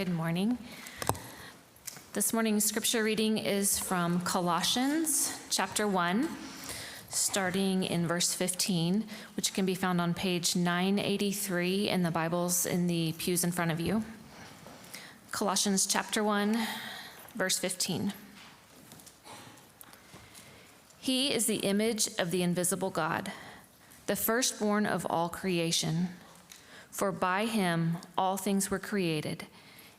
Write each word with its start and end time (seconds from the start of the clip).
Good 0.00 0.14
morning. 0.14 0.56
This 2.14 2.32
morning's 2.32 2.64
scripture 2.64 3.04
reading 3.04 3.36
is 3.36 3.78
from 3.78 4.20
Colossians 4.20 5.38
chapter 5.50 5.86
1, 5.86 6.26
starting 7.10 7.84
in 7.84 8.06
verse 8.06 8.32
15, 8.32 9.04
which 9.36 9.52
can 9.52 9.66
be 9.66 9.74
found 9.74 10.00
on 10.00 10.14
page 10.14 10.56
983 10.56 11.90
in 11.90 12.02
the 12.02 12.10
Bibles 12.10 12.64
in 12.64 12.86
the 12.86 13.12
pews 13.18 13.44
in 13.44 13.52
front 13.52 13.72
of 13.72 13.78
you. 13.78 14.02
Colossians 15.32 15.84
chapter 15.84 16.24
1, 16.24 16.56
verse 17.34 17.58
15. 17.58 18.14
He 20.98 21.30
is 21.30 21.44
the 21.44 21.56
image 21.56 22.08
of 22.18 22.30
the 22.30 22.42
invisible 22.42 22.88
God, 22.88 23.32
the 24.06 24.16
firstborn 24.16 24.86
of 24.86 25.06
all 25.10 25.28
creation. 25.28 26.08
For 26.90 27.12
by 27.12 27.44
him 27.44 27.98
all 28.16 28.38
things 28.38 28.70
were 28.70 28.78
created, 28.78 29.44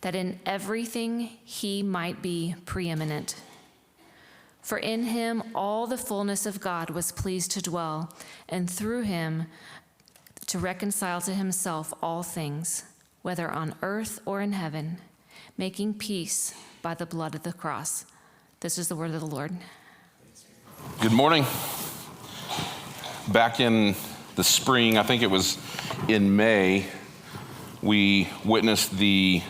that 0.00 0.14
in 0.14 0.38
everything 0.46 1.20
he 1.44 1.82
might 1.82 2.22
be 2.22 2.54
preeminent. 2.64 3.34
For 4.62 4.78
in 4.78 5.04
him 5.04 5.42
all 5.54 5.86
the 5.86 5.98
fullness 5.98 6.46
of 6.46 6.60
God 6.60 6.90
was 6.90 7.10
pleased 7.10 7.50
to 7.52 7.62
dwell, 7.62 8.14
and 8.48 8.68
through 8.68 9.02
him 9.02 9.46
to 10.46 10.58
reconcile 10.58 11.20
to 11.22 11.34
himself 11.34 11.92
all 12.02 12.22
things, 12.22 12.84
whether 13.22 13.50
on 13.50 13.74
earth 13.82 14.20
or 14.24 14.40
in 14.40 14.52
heaven, 14.52 14.98
making 15.56 15.94
peace 15.94 16.54
by 16.82 16.94
the 16.94 17.06
blood 17.06 17.34
of 17.34 17.42
the 17.42 17.52
cross. 17.52 18.04
This 18.60 18.78
is 18.78 18.88
the 18.88 18.96
word 18.96 19.10
of 19.12 19.20
the 19.20 19.26
Lord. 19.26 19.56
Good 21.00 21.12
morning. 21.12 21.44
Back 23.28 23.60
in 23.60 23.94
the 24.36 24.44
spring, 24.44 24.96
I 24.96 25.02
think 25.02 25.22
it 25.22 25.30
was 25.30 25.58
in 26.08 26.36
May, 26.36 26.86
we 27.82 28.28
witnessed 28.44 28.96
the 28.96 29.42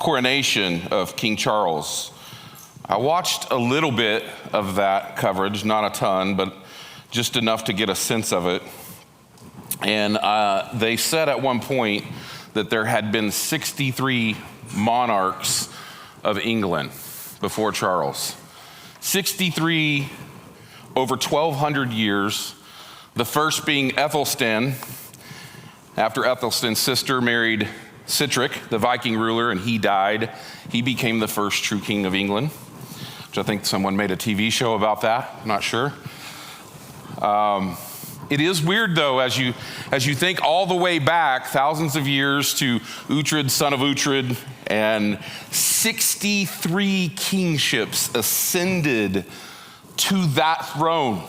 coronation 0.00 0.88
of 0.90 1.14
King 1.14 1.36
Charles. 1.36 2.10
I 2.86 2.96
watched 2.96 3.50
a 3.50 3.56
little 3.56 3.92
bit 3.92 4.24
of 4.50 4.76
that 4.76 5.16
coverage, 5.16 5.62
not 5.62 5.84
a 5.84 5.96
ton, 5.96 6.36
but 6.36 6.54
just 7.10 7.36
enough 7.36 7.64
to 7.64 7.74
get 7.74 7.90
a 7.90 7.94
sense 7.94 8.32
of 8.32 8.46
it. 8.46 8.62
And 9.82 10.16
uh, 10.16 10.70
they 10.72 10.96
said 10.96 11.28
at 11.28 11.42
one 11.42 11.60
point 11.60 12.06
that 12.54 12.70
there 12.70 12.86
had 12.86 13.12
been 13.12 13.30
63 13.30 14.38
monarchs 14.74 15.68
of 16.24 16.38
England 16.38 16.92
before 17.42 17.70
Charles. 17.70 18.34
63 19.00 20.08
over 20.96 21.16
1,200 21.16 21.92
years, 21.92 22.54
the 23.14 23.26
first 23.26 23.66
being 23.66 23.90
Ethelstan, 23.90 24.72
after 25.98 26.24
Ethelstan's 26.24 26.78
sister 26.78 27.20
married 27.20 27.68
Sihtric, 28.10 28.68
the 28.68 28.78
Viking 28.78 29.16
ruler, 29.16 29.50
and 29.50 29.60
he 29.60 29.78
died. 29.78 30.30
He 30.70 30.82
became 30.82 31.20
the 31.20 31.28
first 31.28 31.62
true 31.62 31.80
king 31.80 32.04
of 32.06 32.14
England, 32.14 32.48
which 33.28 33.38
I 33.38 33.42
think 33.42 33.64
someone 33.64 33.96
made 33.96 34.10
a 34.10 34.16
TV 34.16 34.50
show 34.50 34.74
about 34.74 35.02
that. 35.02 35.30
I'm 35.40 35.48
not 35.48 35.62
sure. 35.62 35.92
Um, 37.22 37.76
it 38.30 38.40
is 38.40 38.62
weird 38.62 38.94
though, 38.94 39.18
as 39.18 39.36
you 39.36 39.54
as 39.90 40.06
you 40.06 40.14
think 40.14 40.42
all 40.42 40.66
the 40.66 40.74
way 40.76 40.98
back 41.00 41.46
thousands 41.46 41.96
of 41.96 42.06
years 42.06 42.54
to 42.54 42.78
Uhtred, 43.08 43.50
son 43.50 43.72
of 43.72 43.80
Uhtred, 43.80 44.36
and 44.68 45.18
63 45.50 47.12
kingships 47.16 48.14
ascended 48.14 49.24
to 49.96 50.26
that 50.28 50.68
throne. 50.68 51.24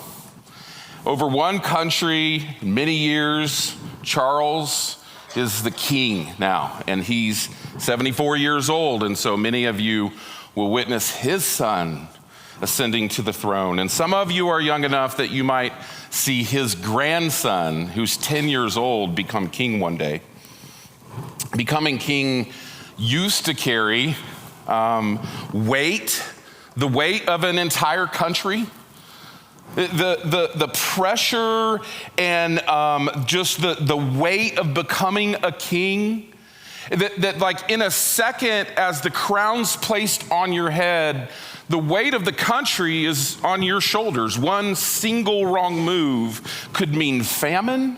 Over 1.06 1.28
one 1.28 1.60
country, 1.60 2.56
many 2.62 2.98
years, 2.98 3.76
Charles 4.04 5.01
is 5.36 5.64
the 5.64 5.72
king 5.72 6.34
now, 6.40 6.82
and 6.88 7.04
he's 7.04 7.50
74 7.78 8.38
years 8.38 8.70
old, 8.70 9.04
and 9.04 9.18
so 9.18 9.38
many 9.38 9.66
of 9.66 9.80
you 9.80 10.12
will 10.56 10.72
witness 10.72 11.16
his 11.16 11.46
son 11.46 12.08
ascending 12.62 13.10
to 13.10 13.22
the 13.22 13.34
throne. 13.34 13.80
And 13.80 13.90
some 13.90 14.14
of 14.14 14.32
you 14.32 14.50
are 14.50 14.62
young 14.62 14.84
enough 14.84 15.18
that 15.18 15.32
you 15.32 15.44
might 15.44 15.74
see 16.10 16.44
his 16.44 16.76
grandson, 16.76 17.88
who's 17.88 18.18
10 18.18 18.48
years 18.50 18.78
old, 18.78 19.16
become 19.16 19.50
king 19.50 19.80
one 19.80 19.98
day. 19.98 20.22
Becoming 21.56 21.98
king 21.98 22.54
used 22.98 23.46
to 23.46 23.54
carry 23.54 24.16
um, 24.68 25.20
weight, 25.54 26.24
the 26.78 26.88
weight 26.88 27.28
of 27.28 27.44
an 27.44 27.58
entire 27.58 28.06
country. 28.06 28.68
The, 29.76 30.20
the, 30.24 30.52
the 30.54 30.68
pressure 30.68 31.80
and 32.18 32.60
um, 32.68 33.10
just 33.26 33.62
the, 33.62 33.76
the 33.76 33.96
weight 33.96 34.60
of 34.60 34.74
becoming 34.74 35.36
a 35.44 35.52
king. 35.52 36.34
That, 36.90 37.16
that, 37.22 37.40
like, 37.40 37.70
in 37.70 37.82
a 37.82 37.92
second, 37.92 38.68
as 38.76 39.02
the 39.02 39.12
crown's 39.12 39.78
placed 39.78 40.30
on 40.30 40.52
your 40.52 40.72
head, 40.72 41.30
the 41.70 41.78
weight 41.78 42.14
of 42.14 42.26
the 42.26 42.34
country 42.34 43.06
is 43.06 43.38
on 43.44 43.64
your 43.64 43.80
shoulders. 43.80 44.38
One 44.38 44.76
single 44.76 45.46
wrong 45.46 45.80
move 45.80 46.70
could 46.74 46.94
mean 46.94 47.24
famine. 47.24 47.98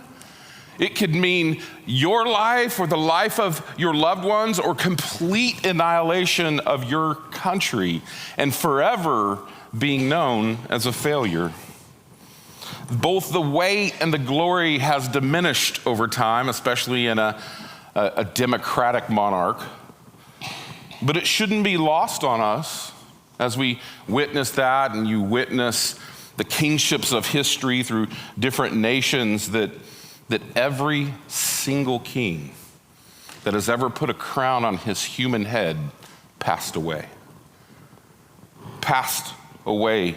It 0.77 0.95
could 0.95 1.15
mean 1.15 1.61
your 1.85 2.27
life 2.27 2.79
or 2.79 2.87
the 2.87 2.97
life 2.97 3.39
of 3.39 3.67
your 3.77 3.93
loved 3.93 4.25
ones 4.25 4.59
or 4.59 4.75
complete 4.75 5.65
annihilation 5.65 6.59
of 6.59 6.83
your 6.83 7.15
country 7.15 8.01
and 8.37 8.53
forever 8.53 9.39
being 9.77 10.09
known 10.09 10.57
as 10.69 10.85
a 10.85 10.93
failure. 10.93 11.51
Both 12.91 13.31
the 13.31 13.41
weight 13.41 13.95
and 13.99 14.13
the 14.13 14.17
glory 14.17 14.77
has 14.79 15.07
diminished 15.07 15.85
over 15.85 16.07
time, 16.07 16.49
especially 16.49 17.07
in 17.07 17.17
a, 17.17 17.41
a, 17.95 18.11
a 18.17 18.25
democratic 18.25 19.09
monarch. 19.09 19.61
But 21.01 21.17
it 21.17 21.27
shouldn't 21.27 21.63
be 21.63 21.77
lost 21.77 22.23
on 22.23 22.39
us 22.39 22.91
as 23.39 23.57
we 23.57 23.79
witness 24.07 24.51
that 24.51 24.91
and 24.91 25.07
you 25.07 25.21
witness 25.21 25.99
the 26.37 26.43
kingships 26.43 27.11
of 27.11 27.27
history 27.27 27.83
through 27.83 28.07
different 28.37 28.75
nations 28.75 29.51
that, 29.51 29.71
that 30.29 30.41
every 30.55 31.13
single 31.27 31.99
king 31.99 32.53
that 33.43 33.53
has 33.53 33.69
ever 33.69 33.89
put 33.89 34.09
a 34.09 34.13
crown 34.13 34.63
on 34.63 34.77
his 34.77 35.03
human 35.03 35.45
head 35.45 35.77
passed 36.39 36.75
away. 36.75 37.07
Passed 38.81 39.33
away. 39.65 40.15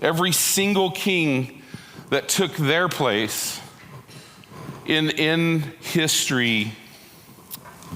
Every 0.00 0.32
single 0.32 0.90
king 0.90 1.62
that 2.10 2.28
took 2.28 2.52
their 2.56 2.88
place 2.88 3.60
in, 4.86 5.10
in 5.10 5.60
history 5.80 6.72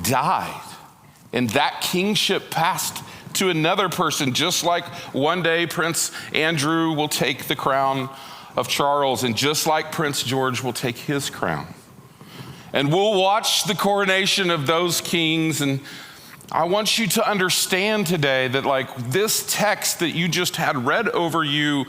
died. 0.02 0.62
And 1.32 1.50
that 1.50 1.80
kingship 1.80 2.50
passed 2.50 3.02
to 3.34 3.50
another 3.50 3.88
person, 3.88 4.32
just 4.32 4.64
like 4.64 4.86
one 5.12 5.42
day 5.42 5.66
Prince 5.66 6.10
Andrew 6.32 6.92
will 6.92 7.08
take 7.08 7.44
the 7.44 7.56
crown 7.56 8.08
of 8.56 8.68
Charles, 8.68 9.22
and 9.22 9.36
just 9.36 9.66
like 9.66 9.92
Prince 9.92 10.22
George 10.22 10.62
will 10.62 10.72
take 10.72 10.96
his 10.96 11.28
crown. 11.28 11.66
And 12.72 12.90
we'll 12.90 13.20
watch 13.20 13.64
the 13.64 13.74
coronation 13.74 14.50
of 14.50 14.66
those 14.66 15.00
kings. 15.00 15.60
And 15.60 15.80
I 16.50 16.64
want 16.64 16.98
you 16.98 17.08
to 17.08 17.28
understand 17.28 18.06
today 18.06 18.46
that, 18.48 18.64
like, 18.64 18.94
this 19.10 19.52
text 19.52 19.98
that 19.98 20.10
you 20.10 20.28
just 20.28 20.56
had 20.56 20.86
read 20.86 21.08
over 21.08 21.42
you 21.42 21.86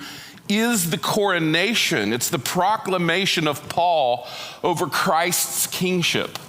is 0.49 0.89
the 0.89 0.97
coronation, 0.97 2.13
it's 2.13 2.29
the 2.29 2.39
proclamation 2.39 3.47
of 3.47 3.67
Paul 3.69 4.25
over 4.63 4.87
Christ's 4.87 5.67
kingship. 5.67 6.39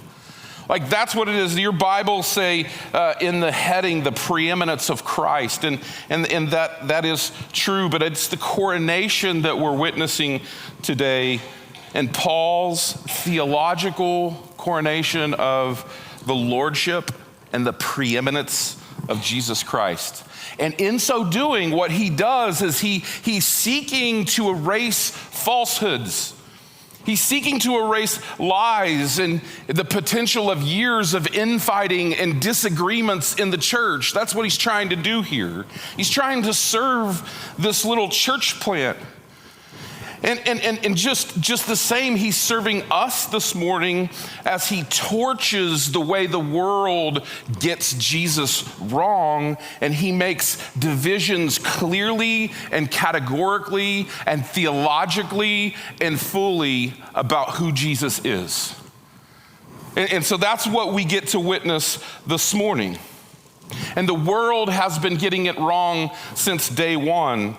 Like 0.69 0.87
that's 0.87 1.15
what 1.15 1.27
it 1.27 1.35
is. 1.35 1.57
Your 1.57 1.71
Bible 1.71 2.21
say 2.21 2.67
uh, 2.93 3.15
in 3.19 3.39
the 3.39 3.51
heading 3.51 4.03
the 4.03 4.11
preeminence 4.11 4.91
of 4.91 5.03
Christ, 5.03 5.63
and 5.63 5.79
and 6.11 6.31
and 6.31 6.49
that 6.49 6.89
that 6.89 7.05
is 7.05 7.31
true. 7.51 7.89
But 7.89 8.03
it's 8.03 8.27
the 8.27 8.37
coronation 8.37 9.41
that 9.41 9.57
we're 9.57 9.75
witnessing 9.75 10.41
today, 10.83 11.41
and 11.95 12.13
Paul's 12.13 12.93
theological 12.93 14.53
coronation 14.57 15.33
of 15.33 15.83
the 16.27 16.35
lordship 16.35 17.11
and 17.53 17.65
the 17.65 17.73
preeminence 17.73 18.81
of 19.07 19.21
Jesus 19.21 19.63
Christ. 19.63 20.25
And 20.59 20.73
in 20.75 20.99
so 20.99 21.29
doing, 21.29 21.71
what 21.71 21.91
he 21.91 22.09
does 22.09 22.61
is 22.61 22.79
he, 22.79 22.99
he's 22.99 23.45
seeking 23.45 24.25
to 24.25 24.49
erase 24.49 25.09
falsehoods. 25.09 26.33
He's 27.05 27.21
seeking 27.21 27.59
to 27.61 27.79
erase 27.79 28.19
lies 28.39 29.19
and 29.19 29.41
the 29.67 29.85
potential 29.85 30.51
of 30.51 30.61
years 30.61 31.13
of 31.13 31.27
infighting 31.33 32.13
and 32.13 32.41
disagreements 32.41 33.35
in 33.35 33.49
the 33.49 33.57
church. 33.57 34.13
That's 34.13 34.35
what 34.35 34.43
he's 34.43 34.57
trying 34.57 34.89
to 34.89 34.95
do 34.95 35.21
here. 35.21 35.65
He's 35.97 36.09
trying 36.09 36.43
to 36.43 36.53
serve 36.53 37.53
this 37.57 37.85
little 37.85 38.09
church 38.09 38.59
plant. 38.59 38.97
And, 40.21 40.39
and, 40.45 40.59
and, 40.61 40.85
and 40.85 40.97
just, 40.97 41.39
just 41.39 41.65
the 41.65 41.77
same, 41.77 42.17
he's 42.17 42.35
serving 42.35 42.83
us 42.91 43.27
this 43.27 43.55
morning 43.55 44.09
as 44.45 44.67
he 44.67 44.83
torches 44.83 45.93
the 45.93 46.01
way 46.01 46.27
the 46.27 46.39
world 46.39 47.25
gets 47.59 47.93
Jesus 47.93 48.67
wrong, 48.79 49.57
and 49.79 49.93
he 49.93 50.11
makes 50.11 50.73
divisions 50.75 51.57
clearly 51.57 52.51
and 52.71 52.91
categorically 52.91 54.07
and 54.25 54.45
theologically 54.45 55.75
and 56.01 56.19
fully 56.19 56.93
about 57.15 57.51
who 57.51 57.71
Jesus 57.71 58.23
is. 58.25 58.75
And, 59.95 60.11
and 60.11 60.25
so 60.25 60.35
that's 60.35 60.67
what 60.67 60.93
we 60.93 61.05
get 61.05 61.27
to 61.27 61.39
witness 61.39 62.03
this 62.27 62.53
morning. 62.53 62.97
And 63.95 64.07
the 64.07 64.13
world 64.13 64.69
has 64.69 64.99
been 64.99 65.15
getting 65.15 65.45
it 65.45 65.57
wrong 65.57 66.11
since 66.35 66.67
day 66.67 66.97
one 66.97 67.55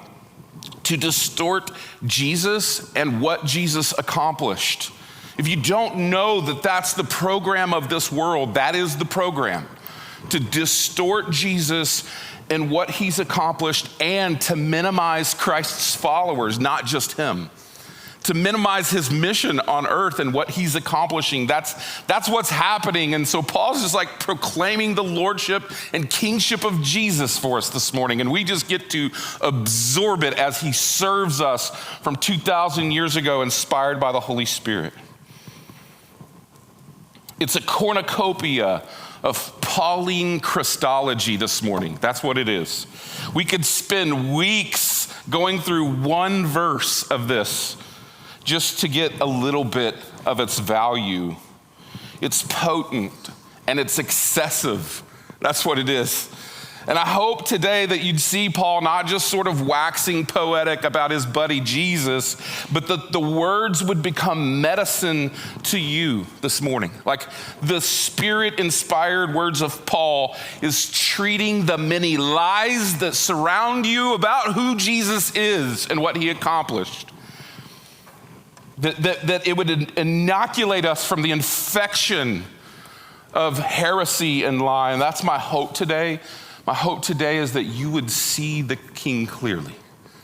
to 0.84 0.96
distort 0.96 1.70
Jesus 2.06 2.92
and 2.94 3.20
what 3.20 3.44
Jesus 3.44 3.92
accomplished. 3.96 4.92
If 5.38 5.48
you 5.48 5.56
don't 5.56 6.10
know 6.10 6.40
that 6.42 6.62
that's 6.62 6.92
the 6.94 7.04
program 7.04 7.72
of 7.72 7.88
this 7.88 8.12
world, 8.12 8.54
that 8.54 8.74
is 8.74 8.96
the 8.96 9.04
program 9.04 9.66
to 10.30 10.40
distort 10.40 11.30
Jesus 11.30 12.08
and 12.50 12.70
what 12.70 12.90
he's 12.90 13.18
accomplished 13.18 13.88
and 14.00 14.40
to 14.42 14.56
minimize 14.56 15.34
Christ's 15.34 15.94
followers, 15.94 16.58
not 16.58 16.84
just 16.84 17.12
him 17.12 17.48
to 18.24 18.34
minimize 18.34 18.90
his 18.90 19.10
mission 19.10 19.60
on 19.60 19.86
earth 19.86 20.18
and 20.18 20.34
what 20.34 20.50
he's 20.50 20.74
accomplishing. 20.74 21.46
That's, 21.46 22.02
that's 22.02 22.28
what's 22.28 22.50
happening. 22.50 23.14
And 23.14 23.26
so 23.26 23.42
Paul's 23.42 23.82
just 23.82 23.94
like 23.94 24.20
proclaiming 24.20 24.94
the 24.94 25.04
lordship 25.04 25.62
and 25.92 26.08
kingship 26.08 26.64
of 26.64 26.82
Jesus 26.82 27.38
for 27.38 27.58
us 27.58 27.70
this 27.70 27.94
morning. 27.94 28.20
And 28.20 28.30
we 28.30 28.44
just 28.44 28.68
get 28.68 28.90
to 28.90 29.10
absorb 29.40 30.22
it 30.22 30.34
as 30.34 30.60
he 30.60 30.72
serves 30.72 31.40
us 31.40 31.74
from 32.02 32.16
2,000 32.16 32.90
years 32.90 33.16
ago, 33.16 33.42
inspired 33.42 33.98
by 33.98 34.12
the 34.12 34.20
Holy 34.20 34.46
Spirit. 34.46 34.92
It's 37.38 37.56
a 37.56 37.62
cornucopia 37.62 38.82
of 39.22 39.60
Pauline 39.60 40.40
Christology 40.40 41.36
this 41.36 41.62
morning. 41.62 41.98
That's 42.00 42.22
what 42.22 42.36
it 42.36 42.48
is. 42.48 42.86
We 43.34 43.44
could 43.44 43.64
spend 43.64 44.34
weeks 44.34 45.12
going 45.28 45.60
through 45.60 45.92
one 46.02 46.46
verse 46.46 47.02
of 47.04 47.28
this 47.28 47.76
just 48.44 48.80
to 48.80 48.88
get 48.88 49.20
a 49.20 49.26
little 49.26 49.64
bit 49.64 49.96
of 50.26 50.40
its 50.40 50.58
value. 50.58 51.36
It's 52.20 52.42
potent 52.42 53.30
and 53.66 53.78
it's 53.78 53.98
excessive. 53.98 55.02
That's 55.40 55.64
what 55.64 55.78
it 55.78 55.88
is. 55.88 56.28
And 56.86 56.98
I 56.98 57.06
hope 57.06 57.46
today 57.46 57.84
that 57.86 58.02
you'd 58.02 58.20
see 58.20 58.48
Paul 58.48 58.80
not 58.80 59.06
just 59.06 59.28
sort 59.28 59.46
of 59.46 59.66
waxing 59.66 60.24
poetic 60.24 60.82
about 60.82 61.10
his 61.10 61.26
buddy 61.26 61.60
Jesus, 61.60 62.36
but 62.72 62.88
that 62.88 63.12
the 63.12 63.20
words 63.20 63.84
would 63.84 64.02
become 64.02 64.62
medicine 64.62 65.30
to 65.64 65.78
you 65.78 66.26
this 66.40 66.62
morning. 66.62 66.90
Like 67.04 67.28
the 67.62 67.80
spirit 67.80 68.58
inspired 68.58 69.34
words 69.34 69.60
of 69.60 69.84
Paul 69.84 70.36
is 70.62 70.90
treating 70.90 71.66
the 71.66 71.78
many 71.78 72.16
lies 72.16 72.98
that 72.98 73.14
surround 73.14 73.86
you 73.86 74.14
about 74.14 74.54
who 74.54 74.76
Jesus 74.76 75.34
is 75.36 75.86
and 75.86 76.00
what 76.00 76.16
he 76.16 76.30
accomplished 76.30 77.09
that, 78.80 78.96
that, 78.96 79.26
that 79.26 79.46
it 79.46 79.56
would 79.56 79.70
inoculate 79.98 80.84
us 80.84 81.06
from 81.06 81.22
the 81.22 81.30
infection 81.30 82.44
of 83.32 83.58
heresy 83.58 84.44
and 84.44 84.60
lie. 84.60 84.92
And 84.92 85.00
that's 85.00 85.22
my 85.22 85.38
hope 85.38 85.74
today. 85.74 86.20
My 86.66 86.74
hope 86.74 87.02
today 87.02 87.38
is 87.38 87.52
that 87.52 87.64
you 87.64 87.90
would 87.90 88.10
see 88.10 88.62
the 88.62 88.76
King 88.76 89.26
clearly. 89.26 89.74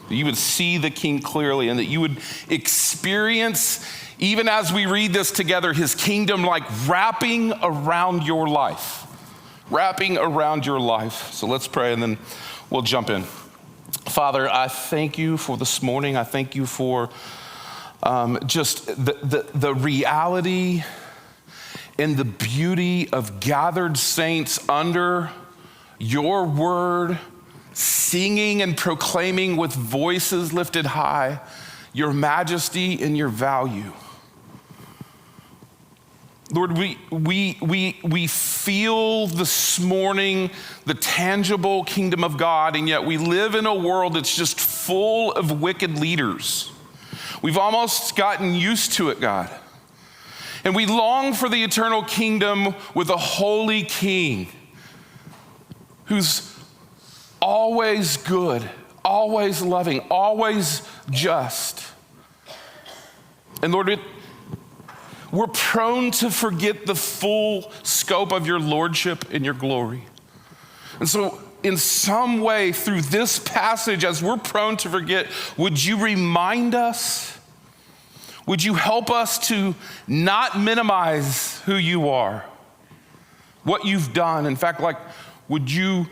That 0.08 0.14
you 0.14 0.24
would 0.24 0.36
see 0.36 0.78
the 0.78 0.90
King 0.90 1.20
clearly 1.20 1.68
and 1.68 1.78
that 1.78 1.84
you 1.84 2.00
would 2.00 2.18
experience, 2.48 3.84
even 4.18 4.48
as 4.48 4.72
we 4.72 4.86
read 4.86 5.12
this 5.12 5.30
together, 5.30 5.72
his 5.72 5.94
kingdom 5.94 6.42
like 6.42 6.64
wrapping 6.88 7.52
around 7.62 8.22
your 8.24 8.48
life. 8.48 9.04
Wrapping 9.70 10.16
around 10.16 10.64
your 10.64 10.80
life. 10.80 11.32
So 11.32 11.46
let's 11.46 11.68
pray 11.68 11.92
and 11.92 12.02
then 12.02 12.18
we'll 12.70 12.82
jump 12.82 13.10
in. 13.10 13.24
Father, 14.06 14.48
I 14.48 14.68
thank 14.68 15.18
you 15.18 15.36
for 15.36 15.56
this 15.56 15.82
morning. 15.82 16.16
I 16.16 16.24
thank 16.24 16.54
you 16.54 16.66
for 16.66 17.10
um, 18.06 18.38
just 18.46 18.86
the, 18.86 19.18
the, 19.22 19.46
the 19.52 19.74
reality 19.74 20.84
and 21.98 22.16
the 22.16 22.24
beauty 22.24 23.10
of 23.10 23.40
gathered 23.40 23.98
saints 23.98 24.66
under 24.68 25.30
your 25.98 26.44
word, 26.44 27.18
singing 27.72 28.62
and 28.62 28.76
proclaiming 28.76 29.56
with 29.56 29.72
voices 29.72 30.52
lifted 30.52 30.86
high 30.86 31.40
your 31.92 32.12
majesty 32.12 33.02
and 33.02 33.16
your 33.16 33.28
value. 33.28 33.90
Lord, 36.52 36.76
we, 36.76 36.98
we, 37.10 37.56
we, 37.62 37.98
we 38.04 38.26
feel 38.26 39.26
this 39.26 39.80
morning 39.80 40.50
the 40.84 40.92
tangible 40.92 41.84
kingdom 41.84 42.22
of 42.22 42.36
God, 42.36 42.76
and 42.76 42.86
yet 42.86 43.04
we 43.04 43.16
live 43.16 43.54
in 43.54 43.64
a 43.64 43.74
world 43.74 44.14
that's 44.14 44.36
just 44.36 44.60
full 44.60 45.32
of 45.32 45.62
wicked 45.62 45.98
leaders. 45.98 46.70
We've 47.46 47.58
almost 47.58 48.16
gotten 48.16 48.54
used 48.54 48.94
to 48.94 49.10
it, 49.10 49.20
God. 49.20 49.48
And 50.64 50.74
we 50.74 50.84
long 50.84 51.32
for 51.32 51.48
the 51.48 51.62
eternal 51.62 52.02
kingdom 52.02 52.74
with 52.92 53.08
a 53.08 53.16
holy 53.16 53.84
king 53.84 54.48
who's 56.06 56.58
always 57.40 58.16
good, 58.16 58.68
always 59.04 59.62
loving, 59.62 60.00
always 60.10 60.82
just. 61.08 61.84
And 63.62 63.72
Lord, 63.72 63.96
we're 65.30 65.46
prone 65.46 66.10
to 66.10 66.32
forget 66.32 66.84
the 66.84 66.96
full 66.96 67.70
scope 67.84 68.32
of 68.32 68.48
your 68.48 68.58
lordship 68.58 69.24
and 69.30 69.44
your 69.44 69.54
glory. 69.54 70.04
And 70.98 71.08
so 71.08 71.40
in 71.62 71.76
some 71.76 72.40
way 72.40 72.72
through 72.72 73.02
this 73.02 73.38
passage, 73.38 74.04
as 74.04 74.20
we're 74.20 74.36
prone 74.36 74.76
to 74.78 74.88
forget, 74.88 75.28
would 75.56 75.84
you 75.84 76.02
remind 76.02 76.74
us? 76.74 77.35
Would 78.46 78.62
you 78.62 78.74
help 78.74 79.10
us 79.10 79.38
to 79.48 79.74
not 80.06 80.58
minimize 80.58 81.60
who 81.62 81.74
you 81.74 82.08
are, 82.08 82.44
what 83.64 83.84
you've 83.84 84.12
done? 84.12 84.46
In 84.46 84.54
fact, 84.54 84.80
like, 84.80 84.96
would 85.48 85.70
you 85.70 86.06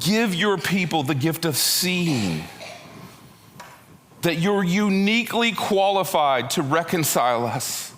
give 0.00 0.34
your 0.34 0.58
people 0.58 1.04
the 1.04 1.14
gift 1.14 1.44
of 1.44 1.56
seeing? 1.56 2.44
That 4.22 4.38
you're 4.38 4.64
uniquely 4.64 5.52
qualified 5.52 6.50
to 6.50 6.62
reconcile 6.62 7.46
us. 7.46 7.94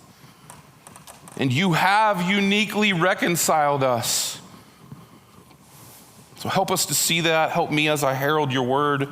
And 1.35 1.51
you 1.51 1.73
have 1.73 2.29
uniquely 2.29 2.93
reconciled 2.93 3.83
us. 3.83 4.39
So 6.37 6.47
help 6.47 6.71
us 6.71 6.85
to 6.85 6.93
see 6.93 7.21
that. 7.21 7.51
Help 7.51 7.71
me 7.71 7.89
as 7.89 8.03
I 8.03 8.13
herald 8.13 8.53
your 8.53 8.63
word 8.63 9.09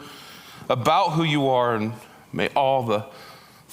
about 0.70 1.10
who 1.10 1.24
you 1.24 1.48
are, 1.50 1.76
and 1.76 1.94
may 2.32 2.50
all 2.50 2.84
the 2.84 3.06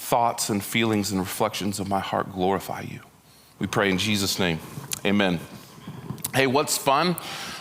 thoughts 0.09 0.49
and 0.49 0.63
feelings 0.63 1.11
and 1.11 1.19
reflections 1.19 1.79
of 1.79 1.87
my 1.87 1.99
heart 1.99 2.31
glorify 2.31 2.81
you. 2.81 2.99
We 3.59 3.67
pray 3.67 3.91
in 3.91 3.99
Jesus' 3.99 4.39
name. 4.39 4.57
Amen. 5.05 5.39
Hey, 6.33 6.47
what's 6.47 6.79
fun? 6.79 7.15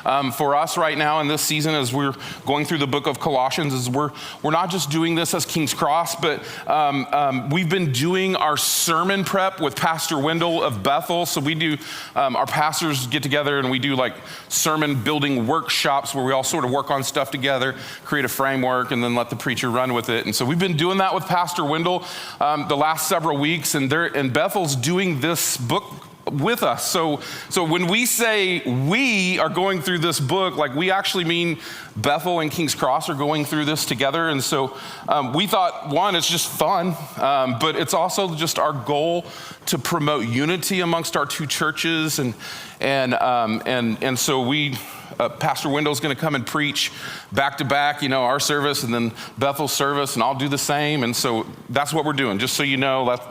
Um, 0.04 0.32
for 0.32 0.54
us 0.54 0.76
right 0.76 0.96
now 0.96 1.20
in 1.20 1.28
this 1.28 1.42
season 1.42 1.74
as 1.74 1.92
we're 1.92 2.14
going 2.46 2.64
through 2.64 2.78
the 2.78 2.86
book 2.86 3.06
of 3.06 3.20
Colossians 3.20 3.72
is 3.72 3.88
we're, 3.88 4.10
we're 4.42 4.50
not 4.50 4.70
just 4.70 4.90
doing 4.90 5.14
this 5.14 5.34
as 5.34 5.44
King's 5.44 5.74
Cross, 5.74 6.16
but 6.16 6.42
um, 6.66 7.06
um, 7.12 7.50
we've 7.50 7.68
been 7.68 7.92
doing 7.92 8.36
our 8.36 8.56
sermon 8.56 9.24
prep 9.24 9.60
with 9.60 9.76
Pastor 9.76 10.18
Wendell 10.18 10.62
of 10.62 10.82
Bethel. 10.82 11.26
So 11.26 11.40
we 11.40 11.54
do, 11.54 11.76
um, 12.14 12.36
our 12.36 12.46
pastors 12.46 13.06
get 13.06 13.22
together 13.22 13.58
and 13.58 13.70
we 13.70 13.78
do 13.78 13.96
like 13.96 14.14
sermon 14.48 15.02
building 15.02 15.46
workshops 15.46 16.14
where 16.14 16.24
we 16.24 16.32
all 16.32 16.42
sort 16.44 16.64
of 16.64 16.70
work 16.70 16.90
on 16.90 17.02
stuff 17.04 17.30
together, 17.30 17.74
create 18.04 18.24
a 18.24 18.28
framework, 18.28 18.90
and 18.90 19.02
then 19.02 19.14
let 19.14 19.30
the 19.30 19.36
preacher 19.36 19.70
run 19.70 19.94
with 19.94 20.08
it. 20.08 20.24
And 20.26 20.34
so 20.34 20.44
we've 20.44 20.58
been 20.58 20.76
doing 20.76 20.98
that 20.98 21.14
with 21.14 21.24
Pastor 21.24 21.64
Wendell 21.64 22.04
um, 22.40 22.66
the 22.68 22.76
last 22.76 23.08
several 23.08 23.38
weeks, 23.38 23.74
and, 23.74 23.92
and 23.92 24.32
Bethel's 24.32 24.76
doing 24.76 25.20
this 25.20 25.56
book 25.56 26.07
with 26.32 26.62
us. 26.62 26.90
So, 26.90 27.20
so 27.48 27.64
when 27.64 27.86
we 27.86 28.06
say 28.06 28.60
we 28.88 29.38
are 29.38 29.48
going 29.48 29.82
through 29.82 29.98
this 29.98 30.20
book, 30.20 30.56
like 30.56 30.74
we 30.74 30.90
actually 30.90 31.24
mean 31.24 31.58
Bethel 31.96 32.40
and 32.40 32.50
King's 32.50 32.74
Cross 32.74 33.08
are 33.08 33.14
going 33.14 33.44
through 33.44 33.64
this 33.64 33.84
together. 33.84 34.28
And 34.28 34.42
so 34.42 34.76
um, 35.08 35.32
we 35.32 35.46
thought, 35.46 35.88
one, 35.88 36.16
it's 36.16 36.28
just 36.28 36.48
fun, 36.48 36.96
um, 37.16 37.58
but 37.58 37.76
it's 37.76 37.94
also 37.94 38.34
just 38.34 38.58
our 38.58 38.72
goal 38.72 39.24
to 39.66 39.78
promote 39.78 40.26
unity 40.26 40.80
amongst 40.80 41.16
our 41.16 41.26
two 41.26 41.46
churches. 41.46 42.18
And, 42.18 42.34
and, 42.80 43.14
um, 43.14 43.62
and, 43.66 44.02
and 44.02 44.18
so 44.18 44.46
we, 44.46 44.76
uh, 45.18 45.28
Pastor 45.28 45.68
Wendell's 45.68 46.00
going 46.00 46.14
to 46.14 46.20
come 46.20 46.34
and 46.34 46.46
preach 46.46 46.92
back 47.32 47.58
to 47.58 47.64
back, 47.64 48.02
you 48.02 48.08
know, 48.08 48.22
our 48.22 48.38
service 48.38 48.84
and 48.84 48.94
then 48.94 49.12
Bethel's 49.36 49.72
service, 49.72 50.14
and 50.14 50.22
I'll 50.22 50.34
do 50.34 50.48
the 50.48 50.58
same. 50.58 51.02
And 51.02 51.14
so 51.14 51.46
that's 51.68 51.92
what 51.92 52.04
we're 52.04 52.12
doing. 52.12 52.38
Just 52.38 52.54
so 52.54 52.62
you 52.62 52.76
know, 52.76 53.06
that, 53.06 53.22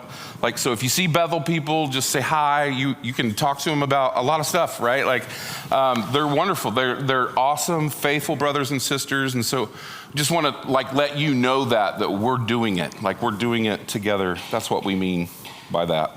Like, 0.41 0.57
so 0.57 0.71
if 0.71 0.83
you 0.83 0.89
see 0.89 1.07
Bethel 1.07 1.41
people, 1.41 1.87
just 1.87 2.09
say 2.11 2.21
hi. 2.21 2.65
You, 2.65 2.95
you 3.01 3.11
can 3.11 3.33
talk 3.33 3.59
to 3.59 3.69
them 3.69 3.81
about 3.81 4.17
a 4.17 4.21
lot 4.21 4.39
of 4.39 4.45
stuff, 4.45 4.79
right? 4.79 5.05
Like, 5.05 5.23
um, 5.71 6.07
they're 6.11 6.27
wonderful. 6.27 6.71
They're, 6.71 7.01
they're 7.01 7.37
awesome, 7.37 7.89
faithful 7.89 8.35
brothers 8.35 8.69
and 8.69 8.81
sisters. 8.81 9.33
And 9.33 9.43
so 9.43 9.69
just 10.13 10.29
want 10.29 10.45
to 10.45 10.69
like 10.69 10.93
let 10.93 11.17
you 11.17 11.33
know 11.33 11.65
that, 11.65 11.99
that 11.99 12.11
we're 12.11 12.37
doing 12.37 12.77
it. 12.77 13.01
Like, 13.01 13.21
we're 13.21 13.31
doing 13.31 13.65
it 13.65 13.87
together. 13.87 14.37
That's 14.51 14.69
what 14.69 14.85
we 14.85 14.95
mean 14.95 15.29
by 15.71 15.85
that. 15.85 16.11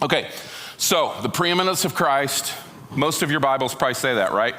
Okay, 0.00 0.30
so 0.78 1.14
the 1.22 1.28
preeminence 1.28 1.84
of 1.84 1.94
Christ, 1.94 2.54
most 2.96 3.22
of 3.22 3.30
your 3.30 3.40
Bibles 3.40 3.74
probably 3.74 3.94
say 3.94 4.14
that, 4.14 4.32
right? 4.32 4.54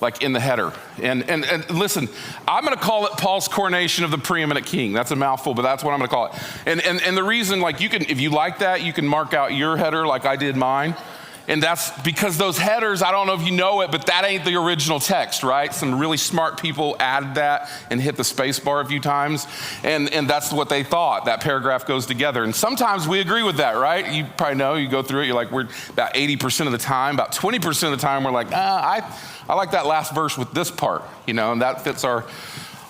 Like 0.00 0.22
in 0.22 0.32
the 0.32 0.40
header. 0.40 0.72
And, 1.02 1.28
and, 1.28 1.44
and 1.44 1.68
listen, 1.70 2.08
I'm 2.46 2.64
going 2.64 2.76
to 2.76 2.82
call 2.82 3.06
it 3.06 3.12
Paul's 3.12 3.48
coronation 3.48 4.04
of 4.04 4.12
the 4.12 4.18
preeminent 4.18 4.64
king. 4.64 4.92
That's 4.92 5.10
a 5.10 5.16
mouthful, 5.16 5.54
but 5.54 5.62
that's 5.62 5.82
what 5.82 5.92
I'm 5.92 5.98
going 5.98 6.08
to 6.08 6.14
call 6.14 6.26
it. 6.26 6.34
And, 6.66 6.80
and, 6.82 7.02
and 7.02 7.16
the 7.16 7.24
reason, 7.24 7.60
like, 7.60 7.80
you 7.80 7.88
can, 7.88 8.02
if 8.02 8.20
you 8.20 8.30
like 8.30 8.60
that, 8.60 8.82
you 8.82 8.92
can 8.92 9.06
mark 9.08 9.34
out 9.34 9.54
your 9.54 9.76
header 9.76 10.06
like 10.06 10.24
I 10.24 10.36
did 10.36 10.56
mine. 10.56 10.94
And 11.48 11.62
that's 11.62 11.90
because 12.02 12.36
those 12.36 12.58
headers, 12.58 13.02
I 13.02 13.10
don't 13.10 13.26
know 13.26 13.32
if 13.32 13.42
you 13.42 13.52
know 13.52 13.80
it, 13.80 13.90
but 13.90 14.04
that 14.06 14.26
ain't 14.26 14.44
the 14.44 14.56
original 14.56 15.00
text, 15.00 15.42
right? 15.42 15.72
Some 15.72 15.98
really 15.98 16.18
smart 16.18 16.60
people 16.60 16.94
added 17.00 17.36
that 17.36 17.70
and 17.90 18.00
hit 18.00 18.16
the 18.16 18.24
space 18.24 18.60
bar 18.60 18.82
a 18.82 18.84
few 18.84 19.00
times. 19.00 19.46
And, 19.82 20.12
and 20.12 20.28
that's 20.28 20.52
what 20.52 20.68
they 20.68 20.84
thought. 20.84 21.24
That 21.24 21.40
paragraph 21.40 21.86
goes 21.86 22.04
together. 22.04 22.44
And 22.44 22.54
sometimes 22.54 23.08
we 23.08 23.20
agree 23.20 23.42
with 23.42 23.56
that, 23.56 23.78
right? 23.78 24.12
You 24.12 24.26
probably 24.36 24.56
know, 24.56 24.74
you 24.74 24.88
go 24.88 25.02
through 25.02 25.22
it, 25.22 25.26
you're 25.26 25.34
like, 25.34 25.50
we're 25.50 25.68
about 25.88 26.12
80% 26.12 26.66
of 26.66 26.72
the 26.72 26.78
time, 26.78 27.14
about 27.14 27.32
20% 27.32 27.82
of 27.84 27.90
the 27.92 27.96
time, 27.96 28.24
we're 28.24 28.30
like, 28.30 28.48
ah, 28.52 28.86
I, 28.86 29.18
I 29.48 29.54
like 29.54 29.70
that 29.70 29.86
last 29.86 30.14
verse 30.14 30.36
with 30.36 30.52
this 30.52 30.70
part, 30.70 31.02
you 31.26 31.34
know, 31.34 31.52
and 31.52 31.62
that 31.62 31.82
fits 31.82 32.04
our, 32.04 32.24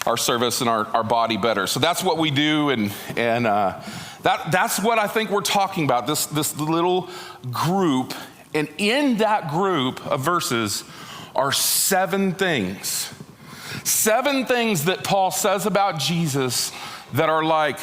our 0.06 0.16
service 0.16 0.60
and 0.60 0.68
our, 0.68 0.86
our 0.88 1.04
body 1.04 1.36
better. 1.36 1.66
So 1.66 1.80
that's 1.80 2.02
what 2.02 2.18
we 2.18 2.30
do. 2.30 2.70
And, 2.70 2.92
and 3.16 3.46
uh, 3.46 3.80
that, 4.22 4.50
that's 4.50 4.82
what 4.82 4.98
I 4.98 5.06
think 5.06 5.30
we're 5.30 5.40
talking 5.40 5.84
about 5.84 6.06
this, 6.06 6.26
this 6.26 6.56
little 6.58 7.08
group 7.50 8.14
and 8.54 8.68
in 8.78 9.18
that 9.18 9.50
group 9.50 10.04
of 10.06 10.20
verses 10.20 10.84
are 11.34 11.52
seven 11.52 12.32
things. 12.32 13.12
Seven 13.84 14.46
things 14.46 14.86
that 14.86 15.04
Paul 15.04 15.30
says 15.30 15.66
about 15.66 15.98
Jesus 15.98 16.72
that 17.12 17.28
are 17.28 17.44
like 17.44 17.78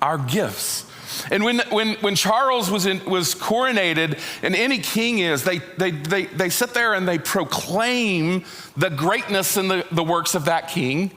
our 0.00 0.18
gifts. 0.18 0.90
And 1.30 1.44
when, 1.44 1.60
when, 1.70 1.94
when 1.96 2.14
Charles 2.14 2.70
was, 2.70 2.86
in, 2.86 3.04
was 3.04 3.34
coronated, 3.34 4.18
and 4.42 4.54
any 4.54 4.78
king 4.78 5.18
is, 5.18 5.44
they, 5.44 5.58
they, 5.58 5.90
they, 5.90 6.26
they 6.26 6.48
sit 6.48 6.74
there 6.74 6.94
and 6.94 7.06
they 7.06 7.18
proclaim 7.18 8.44
the 8.76 8.90
greatness 8.90 9.56
and 9.56 9.70
the, 9.70 9.86
the 9.92 10.04
works 10.04 10.34
of 10.34 10.46
that 10.46 10.68
king 10.68 11.12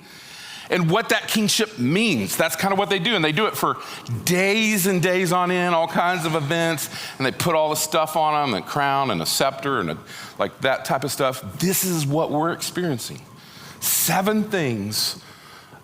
and 0.69 0.89
what 0.89 1.09
that 1.09 1.27
kingship 1.27 1.77
means. 1.77 2.35
That's 2.35 2.55
kind 2.55 2.71
of 2.71 2.79
what 2.79 2.89
they 2.89 3.00
do. 3.00 3.15
And 3.15 3.24
they 3.24 3.31
do 3.31 3.45
it 3.47 3.55
for 3.55 3.77
days 4.24 4.88
and 4.88 5.01
days 5.01 5.31
on 5.31 5.51
end, 5.51 5.75
all 5.75 5.88
kinds 5.88 6.25
of 6.25 6.35
events. 6.35 6.89
And 7.17 7.25
they 7.25 7.31
put 7.31 7.55
all 7.55 7.69
the 7.69 7.75
stuff 7.75 8.15
on 8.15 8.51
them 8.51 8.59
the 8.59 8.65
crown 8.65 9.12
and 9.12 9.21
a 9.21 9.25
scepter 9.25 9.79
and 9.79 9.91
a, 9.91 9.97
like 10.39 10.62
that 10.62 10.85
type 10.85 11.03
of 11.03 11.12
stuff. 11.12 11.59
This 11.59 11.83
is 11.83 12.05
what 12.05 12.31
we're 12.31 12.51
experiencing. 12.51 13.21
Seven 13.79 14.43
things 14.43 15.21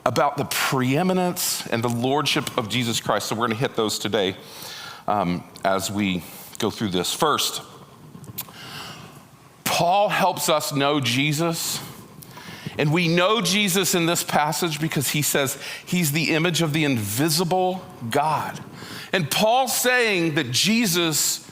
about 0.05 0.37
the 0.37 0.45
preeminence 0.45 1.67
and 1.67 1.83
the 1.83 1.89
lordship 1.89 2.57
of 2.57 2.69
Jesus 2.69 2.99
Christ. 2.99 3.27
So 3.27 3.35
we're 3.35 3.47
going 3.47 3.51
to 3.51 3.67
hit 3.67 3.75
those 3.75 3.99
today 3.99 4.35
um, 5.07 5.43
as 5.63 5.91
we 5.91 6.23
go 6.59 6.69
through 6.69 6.89
this. 6.89 7.13
First, 7.13 7.61
Paul 9.63 10.09
helps 10.09 10.49
us 10.49 10.73
know 10.73 10.99
Jesus 10.99 11.79
and 12.77 12.93
we 12.93 13.07
know 13.07 13.41
Jesus 13.41 13.95
in 13.95 14.05
this 14.05 14.23
passage 14.23 14.79
because 14.79 15.09
he 15.09 15.21
says 15.21 15.57
he's 15.85 16.11
the 16.11 16.31
image 16.31 16.61
of 16.61 16.73
the 16.73 16.85
invisible 16.85 17.83
God. 18.09 18.59
And 19.11 19.29
Paul's 19.29 19.75
saying 19.75 20.35
that 20.35 20.51
Jesus, 20.51 21.49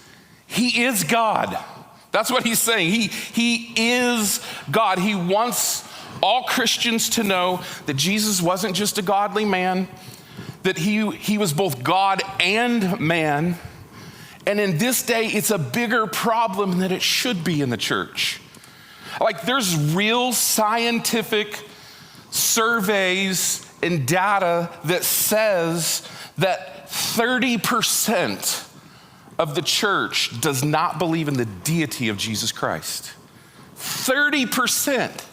he 0.48 0.84
is 0.84 1.04
God. 1.04 1.58
That's 2.12 2.32
what 2.32 2.44
he's 2.44 2.60
saying. 2.60 2.92
He, 2.92 3.08
he 3.08 3.74
is 3.76 4.44
God. 4.72 4.98
He 4.98 5.14
wants 5.14 5.88
all 6.22 6.44
Christians 6.44 7.10
to 7.12 7.24
know 7.24 7.62
that 7.86 7.96
Jesus 7.96 8.42
wasn't 8.42 8.76
just 8.76 8.98
a 8.98 9.02
godly 9.02 9.46
man, 9.46 9.88
that 10.64 10.78
he, 10.78 11.10
he 11.12 11.38
was 11.38 11.54
both 11.54 11.84
God 11.84 12.22
and 12.40 13.00
man. 13.00 13.58
And 14.46 14.60
in 14.60 14.78
this 14.78 15.04
day, 15.04 15.26
it's 15.26 15.52
a 15.52 15.58
bigger 15.58 16.08
problem 16.08 16.80
than 16.80 16.92
it 16.92 17.02
should 17.02 17.44
be 17.44 17.62
in 17.62 17.70
the 17.70 17.78
church. 17.78 18.42
Like, 19.20 19.44
there's 19.44 19.76
real 19.94 20.34
scientific 20.34 21.64
surveys 22.32 23.66
and 23.82 24.08
data 24.08 24.70
that 24.86 25.04
says 25.04 26.08
that 26.38 26.88
30% 26.88 28.68
of 29.38 29.56
the 29.56 29.62
church 29.62 30.40
does 30.42 30.64
not 30.64 31.00
believe 31.00 31.28
in 31.28 31.36
the 31.36 31.46
deity 31.46 32.10
of 32.10 32.18
Jesus 32.18 32.52
Christ. 32.52 33.14
30%. 33.78 35.26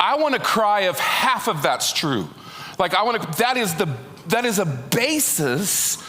I 0.00 0.16
want 0.16 0.34
to 0.34 0.40
cry 0.40 0.82
if 0.88 0.98
half 0.98 1.46
of 1.46 1.62
that's 1.62 1.92
true. 1.92 2.28
Like, 2.78 2.94
I 2.94 3.02
want 3.02 3.22
to, 3.22 3.38
that 3.38 3.58
is 3.58 3.74
the, 3.74 3.94
that 4.28 4.46
is 4.46 4.58
a 4.58 4.64
basis 4.64 6.02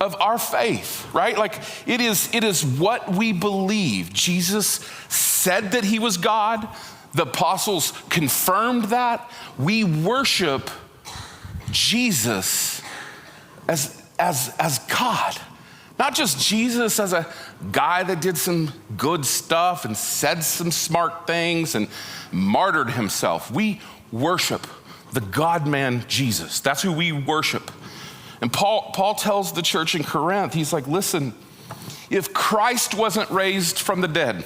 of 0.00 0.20
our 0.20 0.38
faith, 0.38 1.08
right? 1.14 1.36
Like 1.36 1.60
it 1.86 2.00
is, 2.00 2.28
it 2.34 2.44
is 2.44 2.64
what 2.64 3.12
we 3.12 3.32
believe. 3.32 4.12
Jesus 4.12 4.80
said 5.08 5.72
that 5.72 5.84
he 5.84 5.98
was 5.98 6.16
God. 6.16 6.68
The 7.12 7.22
apostles 7.22 7.92
confirmed 8.08 8.84
that. 8.86 9.30
We 9.58 9.84
worship 9.84 10.70
Jesus 11.70 12.82
as, 13.68 14.02
as, 14.18 14.54
as 14.58 14.78
God. 14.80 15.40
Not 15.98 16.14
just 16.14 16.44
Jesus 16.44 16.98
as 16.98 17.12
a 17.12 17.26
guy 17.70 18.02
that 18.02 18.20
did 18.20 18.36
some 18.36 18.72
good 18.96 19.24
stuff 19.24 19.84
and 19.84 19.96
said 19.96 20.42
some 20.42 20.72
smart 20.72 21.26
things 21.26 21.74
and 21.74 21.88
martyred 22.32 22.90
himself. 22.90 23.50
We 23.50 23.80
worship 24.10 24.66
the 25.12 25.20
God 25.20 25.66
man 25.66 26.04
Jesus. 26.08 26.60
That's 26.60 26.82
who 26.82 26.92
we 26.92 27.12
worship. 27.12 27.70
And 28.40 28.52
Paul, 28.52 28.90
Paul 28.94 29.14
tells 29.14 29.52
the 29.52 29.62
church 29.62 29.94
in 29.94 30.02
Corinth, 30.02 30.52
he's 30.52 30.72
like, 30.72 30.86
listen, 30.88 31.32
if 32.10 32.34
Christ 32.34 32.94
wasn't 32.94 33.30
raised 33.30 33.78
from 33.78 34.00
the 34.00 34.08
dead, 34.08 34.42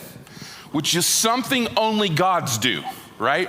which 0.73 0.95
is 0.95 1.07
something 1.07 1.67
only 1.77 2.11
gods 2.11 2.59
do, 2.59 2.83
right? 3.19 3.49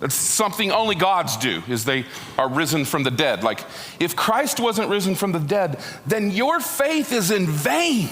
That's 0.00 0.14
something 0.14 0.72
only 0.72 0.94
gods 0.94 1.36
do, 1.36 1.62
is 1.68 1.84
they 1.84 2.06
are 2.38 2.48
risen 2.48 2.84
from 2.84 3.02
the 3.02 3.10
dead. 3.10 3.44
Like, 3.44 3.60
if 4.00 4.16
Christ 4.16 4.58
wasn't 4.58 4.88
risen 4.88 5.14
from 5.14 5.32
the 5.32 5.38
dead, 5.38 5.78
then 6.06 6.30
your 6.30 6.58
faith 6.58 7.12
is 7.12 7.30
in 7.30 7.46
vain. 7.46 8.08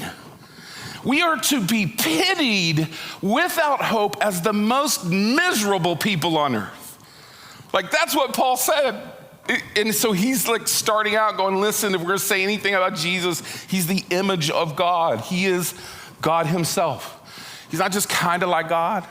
We 1.05 1.23
are 1.23 1.39
to 1.39 1.65
be 1.65 1.87
pitied 1.87 2.89
without 3.23 3.83
hope 3.83 4.17
as 4.23 4.43
the 4.43 4.53
most 4.53 5.07
miserable 5.07 5.97
people 5.97 6.37
on 6.37 6.55
earth. 6.55 6.99
Like, 7.73 7.91
that's 7.91 8.15
what 8.15 8.35
Paul 8.35 8.57
said 8.57 9.15
and 9.77 9.95
so 9.95 10.13
he's 10.13 10.49
like 10.49 10.69
starting 10.69 11.17
out 11.17 11.37
going, 11.37 11.57
listen, 11.57 11.95
if 11.95 12.01
we're 12.01 12.09
gonna 12.09 12.19
say 12.19 12.43
anything 12.43 12.75
about 12.75 12.95
Jesus, 12.95 13.41
he's 13.65 13.87
the 13.87 14.05
image 14.11 14.51
of 14.51 14.77
God. 14.77 15.21
He 15.21 15.47
is 15.47 15.75
God 16.21 16.47
himself. 16.47 17.15
He's 17.71 17.81
not 17.81 17.93
just 17.93 18.09
kind 18.09 18.43
of 18.43 18.49
like 18.49 18.69
God, 18.69 19.07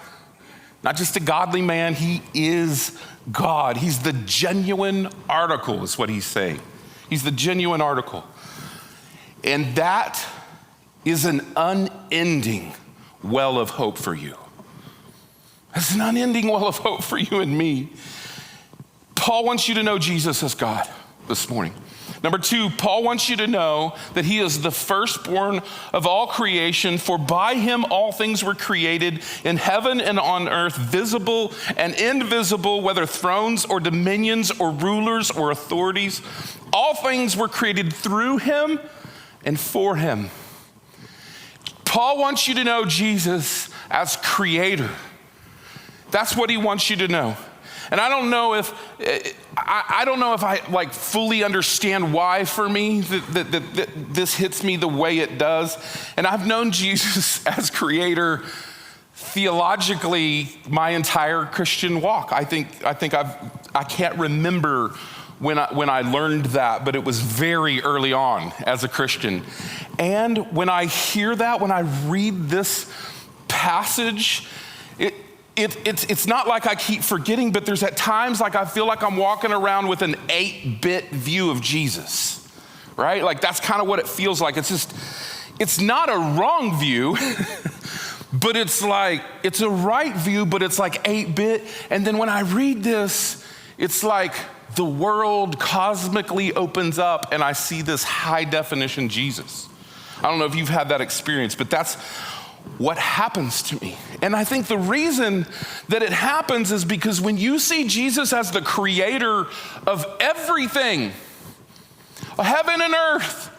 not 0.88 0.96
just 0.96 1.18
a 1.18 1.20
godly 1.20 1.62
man, 1.62 1.96
he 1.96 2.22
is 2.34 2.98
God. 3.30 3.76
He's 3.76 4.00
the 4.00 4.14
genuine 4.14 5.10
article, 5.28 5.84
is 5.84 5.98
what 5.98 6.08
he's 6.08 6.24
saying. 6.24 6.62
He's 7.10 7.24
the 7.24 7.32
genuine 7.32 7.82
article. 7.82 8.24
And 9.44 9.76
that 9.76 10.26
is 11.04 11.26
an 11.26 11.46
unending 11.58 12.72
well 13.22 13.60
of 13.60 13.72
hope 13.72 13.98
for 13.98 14.16
you. 14.16 14.38
It's 15.76 15.94
an 15.94 16.00
unending 16.00 16.48
well 16.48 16.66
of 16.66 16.78
hope 16.78 17.04
for 17.04 17.18
you 17.18 17.42
and 17.42 17.58
me. 17.58 17.90
Paul 19.14 19.44
wants 19.44 19.68
you 19.68 19.76
to 19.76 19.84
know 19.84 20.00
Jesus 20.00 20.42
as 20.42 20.56
God 20.56 20.88
this 21.28 21.50
morning. 21.50 21.74
Number 22.24 22.38
two, 22.38 22.70
Paul 22.72 23.04
wants 23.04 23.30
you 23.30 23.36
to 23.38 23.48
know 23.48 23.96
that 24.14 24.26
he 24.26 24.40
is 24.40 24.62
the 24.62 24.72
firstborn 24.72 25.62
of 25.94 26.08
all 26.08 26.28
creation, 26.28 26.98
for 26.98 27.18
by 27.18 27.56
him 27.56 27.86
all 27.86 28.12
things 28.12 28.44
were 28.44 28.56
created 28.56 29.22
in 29.44 29.58
heaven 29.58 30.02
and 30.02 30.20
on 30.20 30.48
earth, 30.50 30.76
visible 30.76 31.54
and 31.76 31.94
invisible, 31.96 32.82
whether 32.82 33.06
thrones 33.06 33.66
or 33.66 33.80
dominions 33.80 34.52
or 34.52 34.72
rulers 34.72 35.30
or 35.32 35.52
authorities. 35.52 36.22
All 36.74 36.96
things 36.96 37.38
were 37.38 37.48
created 37.48 37.94
through 37.94 38.38
him 38.38 38.80
and 39.46 39.60
for 39.60 39.96
him. 39.96 40.30
Paul 41.86 42.20
wants 42.20 42.48
you 42.48 42.56
to 42.56 42.64
know 42.64 42.86
Jesus 42.86 43.70
as 43.90 44.18
creator. 44.18 44.90
That's 46.12 46.36
what 46.36 46.50
he 46.50 46.58
wants 46.58 46.90
you 46.90 46.96
to 46.98 47.08
know. 47.08 47.38
And 47.92 48.00
I 48.02 48.10
don't 48.10 48.30
know 48.30 48.56
if 48.56 48.74
I, 49.58 50.04
don't 50.06 50.20
know 50.20 50.34
if 50.34 50.44
I 50.44 50.62
like 50.70 50.94
fully 50.94 51.44
understand 51.44 52.14
why 52.14 52.46
for 52.46 52.68
me 52.70 53.02
that, 53.02 53.28
that, 53.34 53.52
that, 53.52 53.74
that 53.76 54.14
this 54.14 54.36
hits 54.36 54.64
me 54.64 54.78
the 54.78 54.88
way 54.88 55.20
it 55.20 55.38
does. 55.38 55.78
And 56.16 56.28
I've 56.28 56.46
known 56.46 56.72
Jesus 56.84 57.46
as 57.46 57.70
creator 57.70 58.44
theologically 59.14 60.50
my 60.70 60.92
entire 60.92 61.46
Christian 61.46 62.02
walk. 62.02 62.32
I 62.32 62.44
think 62.44 62.86
I 62.86 62.94
think 62.94 63.14
I've 63.14 63.36
I 63.76 63.84
can't 63.84 64.18
remember 64.18 64.94
when 65.40 65.60
I, 65.60 65.72
when 65.72 65.90
I 65.90 66.02
learned 66.02 66.46
that, 66.48 66.84
but 66.84 66.96
it 66.96 67.04
was 67.04 67.20
very 67.20 67.82
early 67.82 68.14
on 68.14 68.54
as 68.66 68.84
a 68.84 68.88
Christian. 68.88 69.44
And 70.00 70.52
when 70.52 70.70
I 70.70 70.86
hear 70.86 71.36
that, 71.36 71.62
when 71.62 71.72
I 71.72 71.82
read 72.08 72.50
this 72.50 72.92
passage, 73.48 74.48
it, 75.58 75.76
it, 75.76 75.88
it's, 75.88 76.04
it's 76.06 76.28
not 76.28 76.48
like 76.48 76.68
I 76.68 76.76
keep 76.76 77.02
forgetting, 77.02 77.52
but 77.52 77.66
there's 77.66 77.84
at 77.84 77.98
times 77.98 78.40
like 78.40 78.56
I 78.56 78.66
feel 78.66 78.86
like 78.86 79.04
I'm 79.04 79.18
walking 79.18 79.52
around 79.52 79.88
with 79.88 80.02
an 80.02 80.16
8 80.30 80.82
bit 80.82 81.10
view 81.10 81.50
of 81.50 81.62
Jesus, 81.62 82.48
right? 82.96 83.24
Like 83.24 83.42
that's 83.42 83.60
kind 83.60 83.82
of 83.82 83.88
what 83.88 84.00
it 84.00 84.08
feels 84.08 84.42
like. 84.42 84.58
It's 84.58 84.70
just, 84.70 84.96
it's 85.60 85.80
not 85.80 86.10
a 86.10 86.40
wrong 86.40 86.80
view. 86.80 87.18
but 88.34 88.58
it's 88.58 88.84
like 88.84 89.24
it's 89.42 89.62
a 89.62 89.70
right 89.70 90.14
view 90.14 90.46
but 90.46 90.62
it's 90.62 90.78
like 90.78 91.08
8 91.08 91.34
bit 91.34 91.64
and 91.90 92.06
then 92.06 92.18
when 92.18 92.28
i 92.28 92.42
read 92.42 92.84
this 92.84 93.42
it's 93.78 94.04
like 94.04 94.34
the 94.76 94.86
world 94.86 95.60
cosmically 95.60 96.54
opens 96.54 97.00
up 97.00 97.34
and 97.34 97.44
I 97.44 97.54
see 97.54 97.82
this 97.82 98.04
high 98.04 98.44
definition 98.44 99.10
Jesus. 99.10 99.68
I 100.20 100.24
don't 100.24 100.40
know 100.40 100.46
if 100.46 100.56
you've 100.56 100.70
had 100.70 100.90
that 100.90 101.02
experience, 101.02 101.56
but 101.56 101.70
that's 101.70 101.98
what 102.78 102.98
happens 102.98 103.64
to 103.64 103.82
me. 103.84 103.98
And 104.22 104.36
I 104.36 104.44
think 104.44 104.68
the 104.68 104.78
reason 104.78 105.46
that 105.90 106.04
it 106.04 106.12
happens 106.12 106.72
is 106.72 106.86
because 106.86 107.20
when 107.20 107.38
you 107.38 107.60
see 107.60 107.88
Jesus 107.88 108.34
as 108.34 108.52
the 108.52 108.62
creator 108.62 109.48
of 109.86 110.06
everything, 110.20 111.12
heaven 112.38 112.82
and 112.82 112.94
earth, 112.94 113.50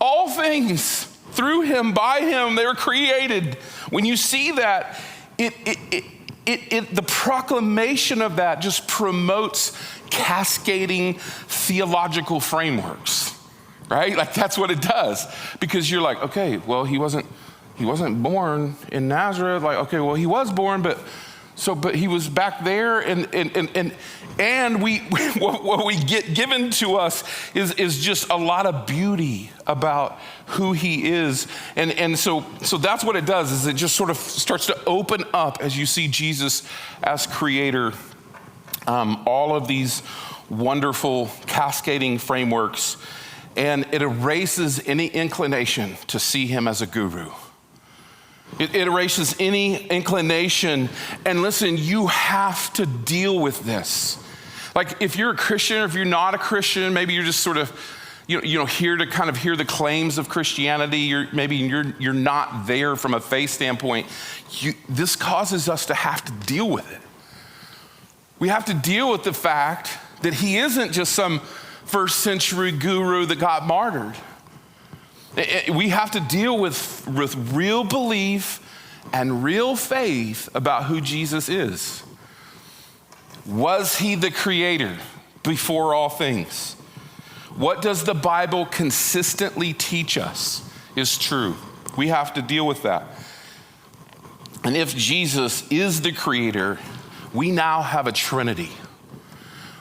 all 0.00 0.28
things 0.28 1.04
through 1.32 1.62
him, 1.62 1.92
by 1.92 2.20
him, 2.20 2.54
they 2.54 2.64
were 2.64 2.74
created. 2.74 3.54
When 3.90 4.04
you 4.04 4.16
see 4.16 4.52
that, 4.52 5.00
it, 5.36 5.52
it, 5.66 6.04
it, 6.46 6.94
the 6.94 7.02
proclamation 7.02 8.22
of 8.22 8.36
that 8.36 8.60
just 8.60 8.86
promotes 8.86 9.76
cascading 10.10 11.14
theological 11.14 12.38
frameworks, 12.38 13.36
right? 13.90 14.16
Like 14.16 14.34
that's 14.34 14.56
what 14.56 14.70
it 14.70 14.80
does. 14.80 15.26
Because 15.58 15.90
you're 15.90 16.02
like, 16.02 16.22
okay, 16.22 16.58
well, 16.58 16.84
he 16.84 16.98
wasn't 16.98 17.26
he 17.76 17.84
wasn't 17.84 18.22
born 18.22 18.76
in 18.92 19.08
Nazareth. 19.08 19.62
Like, 19.62 19.78
okay, 19.78 20.00
well, 20.00 20.14
he 20.14 20.26
was 20.26 20.52
born, 20.52 20.82
but 20.82 20.98
so 21.56 21.74
but 21.74 21.94
he 21.94 22.08
was 22.08 22.28
back 22.28 22.64
there 22.64 23.00
and 23.00 23.32
and 23.32 23.56
and 23.56 23.70
and, 23.76 23.94
and 24.38 24.82
we 24.82 24.98
what 25.38 25.86
we 25.86 25.96
get 25.96 26.34
given 26.34 26.70
to 26.70 26.96
us 26.96 27.22
is 27.54 27.72
is 27.74 28.04
just 28.04 28.28
a 28.30 28.36
lot 28.36 28.66
of 28.66 28.86
beauty 28.86 29.50
about 29.66 30.18
who 30.46 30.72
he 30.72 31.08
is 31.08 31.46
and 31.76 31.92
and 31.92 32.18
so 32.18 32.44
so 32.62 32.76
that's 32.76 33.04
what 33.04 33.14
it 33.14 33.24
does 33.24 33.52
is 33.52 33.68
it 33.68 33.76
just 33.76 33.94
sort 33.94 34.10
of 34.10 34.16
starts 34.16 34.66
to 34.66 34.84
open 34.84 35.22
up 35.32 35.58
as 35.60 35.78
you 35.78 35.86
see 35.86 36.08
jesus 36.08 36.68
as 37.04 37.24
creator 37.28 37.92
um, 38.86 39.22
all 39.26 39.54
of 39.54 39.68
these 39.68 40.02
wonderful 40.48 41.30
cascading 41.46 42.18
frameworks, 42.18 42.96
and 43.56 43.86
it 43.92 44.02
erases 44.02 44.86
any 44.86 45.06
inclination 45.06 45.96
to 46.08 46.18
see 46.18 46.46
him 46.46 46.68
as 46.68 46.82
a 46.82 46.86
guru. 46.86 47.30
It, 48.58 48.74
erases 48.74 49.34
any 49.38 49.86
inclination. 49.86 50.88
And 51.24 51.42
listen, 51.42 51.76
you 51.76 52.06
have 52.06 52.72
to 52.74 52.86
deal 52.86 53.38
with 53.38 53.64
this. 53.64 54.18
Like, 54.74 55.00
if 55.00 55.16
you're 55.16 55.30
a 55.30 55.36
Christian 55.36 55.78
or 55.78 55.84
if 55.84 55.94
you're 55.94 56.04
not 56.04 56.34
a 56.34 56.38
Christian, 56.38 56.92
maybe 56.92 57.14
you're 57.14 57.24
just 57.24 57.40
sort 57.40 57.56
of 57.56 57.72
you 58.26 58.38
know, 58.38 58.44
you 58.44 58.58
know, 58.58 58.64
here 58.64 58.96
to 58.96 59.06
kind 59.06 59.28
of 59.28 59.36
hear 59.36 59.54
the 59.54 59.66
claims 59.66 60.16
of 60.16 60.30
Christianity. 60.30 61.00
You're, 61.00 61.28
maybe 61.34 61.56
you're, 61.56 61.94
you're 61.98 62.14
not 62.14 62.66
there 62.66 62.96
from 62.96 63.12
a 63.12 63.20
faith 63.20 63.50
standpoint. 63.50 64.06
You, 64.60 64.72
this 64.88 65.14
causes 65.14 65.68
us 65.68 65.84
to 65.86 65.94
have 65.94 66.24
to 66.24 66.32
deal 66.46 66.70
with 66.70 66.90
it 66.90 67.02
we 68.38 68.48
have 68.48 68.64
to 68.66 68.74
deal 68.74 69.10
with 69.10 69.24
the 69.24 69.32
fact 69.32 69.90
that 70.22 70.34
he 70.34 70.58
isn't 70.58 70.92
just 70.92 71.12
some 71.12 71.40
first 71.84 72.20
century 72.20 72.72
guru 72.72 73.26
that 73.26 73.38
got 73.38 73.66
martyred. 73.66 74.14
Eh, 75.36 75.62
eh, 75.66 75.72
we 75.72 75.88
have 75.88 76.10
to 76.12 76.20
deal 76.20 76.58
with, 76.58 77.06
with 77.08 77.34
real 77.52 77.84
belief 77.84 78.60
and 79.12 79.42
real 79.42 79.76
faith 79.76 80.48
about 80.54 80.84
who 80.84 81.00
Jesus 81.00 81.48
is. 81.48 82.02
Was 83.46 83.98
he 83.98 84.14
the 84.14 84.30
creator 84.30 84.96
before 85.42 85.94
all 85.94 86.08
things? 86.08 86.74
What 87.56 87.82
does 87.82 88.04
the 88.04 88.14
Bible 88.14 88.66
consistently 88.66 89.72
teach 89.72 90.16
us 90.16 90.68
is 90.96 91.18
true? 91.18 91.56
We 91.96 92.08
have 92.08 92.34
to 92.34 92.42
deal 92.42 92.66
with 92.66 92.82
that. 92.82 93.06
And 94.64 94.76
if 94.76 94.96
Jesus 94.96 95.70
is 95.70 96.00
the 96.00 96.12
creator, 96.12 96.78
we 97.32 97.50
now 97.50 97.82
have 97.82 98.06
a 98.06 98.12
Trinity. 98.12 98.70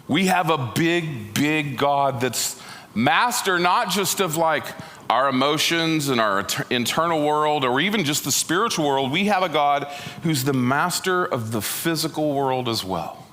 We 0.08 0.28
have 0.28 0.50
a 0.50 0.72
big, 0.76 1.34
big 1.34 1.78
God 1.78 2.20
that's 2.20 2.62
master 2.94 3.58
not 3.58 3.90
just 3.90 4.20
of 4.20 4.38
like 4.38 4.66
our 5.10 5.30
emotions 5.30 6.10
and 6.10 6.20
our 6.20 6.46
internal 6.70 7.26
world 7.26 7.66
or 7.66 7.80
even 7.80 8.04
just 8.04 8.24
the 8.24 8.32
spiritual 8.32 8.86
world. 8.86 9.12
We 9.12 9.26
have 9.26 9.44
a 9.44 9.50
God 9.50 9.86
who's 10.24 10.44
the 10.44 10.54
master 10.54 11.26
of 11.26 11.52
the 11.52 11.62
physical 11.62 12.34
world 12.34 12.70
as 12.70 12.84
well. 12.84 13.26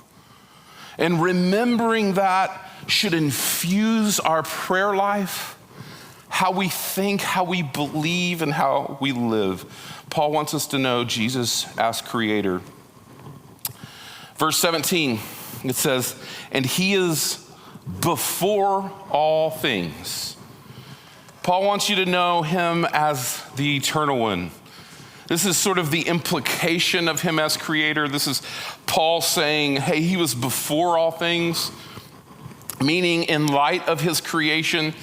And 0.97 1.21
remembering 1.21 2.13
that 2.13 2.69
should 2.87 3.13
infuse 3.13 4.19
our 4.19 4.43
prayer 4.43 4.95
life, 4.95 5.57
how 6.29 6.51
we 6.51 6.69
think, 6.69 7.21
how 7.21 7.43
we 7.43 7.61
believe, 7.61 8.41
and 8.41 8.53
how 8.53 8.97
we 9.01 9.11
live. 9.11 9.65
Paul 10.09 10.31
wants 10.31 10.53
us 10.53 10.67
to 10.67 10.79
know 10.79 11.03
Jesus 11.03 11.65
as 11.77 12.01
creator. 12.01 12.61
Verse 14.35 14.57
17, 14.57 15.19
it 15.63 15.75
says, 15.75 16.15
And 16.51 16.65
he 16.65 16.93
is 16.93 17.47
before 18.01 18.91
all 19.09 19.49
things. 19.51 20.35
Paul 21.43 21.63
wants 21.63 21.89
you 21.89 21.95
to 21.95 22.05
know 22.05 22.43
him 22.43 22.85
as 22.93 23.43
the 23.55 23.77
eternal 23.77 24.19
one. 24.19 24.51
This 25.27 25.45
is 25.45 25.57
sort 25.57 25.79
of 25.79 25.89
the 25.89 26.01
implication 26.01 27.07
of 27.07 27.21
him 27.21 27.39
as 27.39 27.57
creator. 27.57 28.07
This 28.07 28.27
is 28.27 28.41
Paul 28.85 29.21
saying, 29.21 29.77
hey, 29.77 30.01
he 30.01 30.17
was 30.17 30.35
before 30.35 30.97
all 30.97 31.09
things, 31.09 31.71
meaning 32.79 33.23
in 33.23 33.47
light 33.47 33.87
of 33.87 34.01
his 34.01 34.21
creation, 34.21 34.93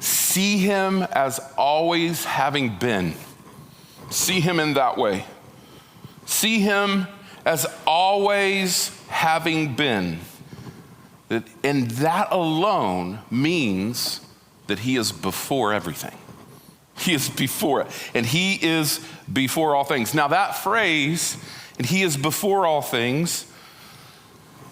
see 0.00 0.58
him 0.58 1.02
as 1.12 1.38
always 1.56 2.24
having 2.24 2.76
been. 2.76 3.14
See 4.10 4.40
him 4.40 4.58
in 4.58 4.74
that 4.74 4.96
way. 4.96 5.26
See 6.26 6.60
him 6.60 7.06
as 7.44 7.66
always 7.86 8.90
having 9.08 9.76
been. 9.76 10.20
That, 11.28 11.44
and 11.62 11.90
that 11.92 12.28
alone 12.32 13.20
means 13.30 14.23
that 14.66 14.80
he 14.80 14.96
is 14.96 15.12
before 15.12 15.72
everything. 15.72 16.16
He 16.96 17.12
is 17.12 17.28
before 17.28 17.82
it. 17.82 17.88
And 18.14 18.24
he 18.24 18.54
is 18.54 19.04
before 19.30 19.74
all 19.74 19.84
things. 19.84 20.14
Now, 20.14 20.28
that 20.28 20.56
phrase, 20.56 21.36
and 21.78 21.86
he 21.86 22.02
is 22.02 22.16
before 22.16 22.66
all 22.66 22.82
things, 22.82 23.50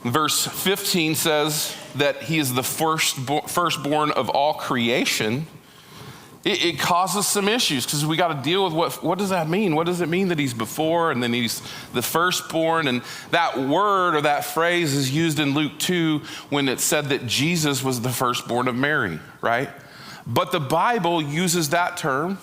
verse 0.05 0.47
15 0.47 1.15
says 1.15 1.77
that 1.97 2.23
he 2.23 2.39
is 2.39 2.55
the 2.55 2.63
first, 2.63 3.17
firstborn 3.49 4.11
of 4.13 4.29
all 4.29 4.55
creation 4.55 5.47
it, 6.45 6.65
it 6.65 6.79
causes 6.79 7.27
some 7.27 7.49
issues 7.49 7.85
because 7.85 8.05
we 8.05 8.17
got 8.17 8.29
to 8.29 8.43
deal 8.43 8.65
with 8.65 8.73
what, 8.73 9.03
what 9.03 9.19
does 9.19 9.31
that 9.31 9.49
mean? 9.49 9.77
What 9.77 9.87
does 9.87 10.01
it 10.01 10.09
mean 10.09 10.29
that 10.29 10.39
he's 10.39 10.55
before 10.55 11.13
and 11.13 11.23
then 11.23 11.33
he's 11.33 11.63
the 11.93 12.03
firstborn? 12.03 12.89
And 12.89 13.03
that 13.31 13.59
word 13.59 14.17
or 14.17 14.23
that 14.23 14.45
phrase 14.45 14.93
is 14.93 15.11
used 15.11 15.39
in 15.39 15.55
Luke 15.55 15.79
2 15.79 16.21
when 16.51 16.69
it 16.69 16.81
said 16.81 17.07
that 17.11 17.27
Jesus 17.27 17.85
was 17.85 18.01
the 18.01 18.11
firstborn 18.11 18.67
of 18.67 18.75
Mary, 18.75 19.21
right? 19.43 19.69
But 20.27 20.53
the 20.53 20.61
Bible 20.61 21.21
uses 21.21 21.71
that 21.71 21.99
term, 21.99 22.39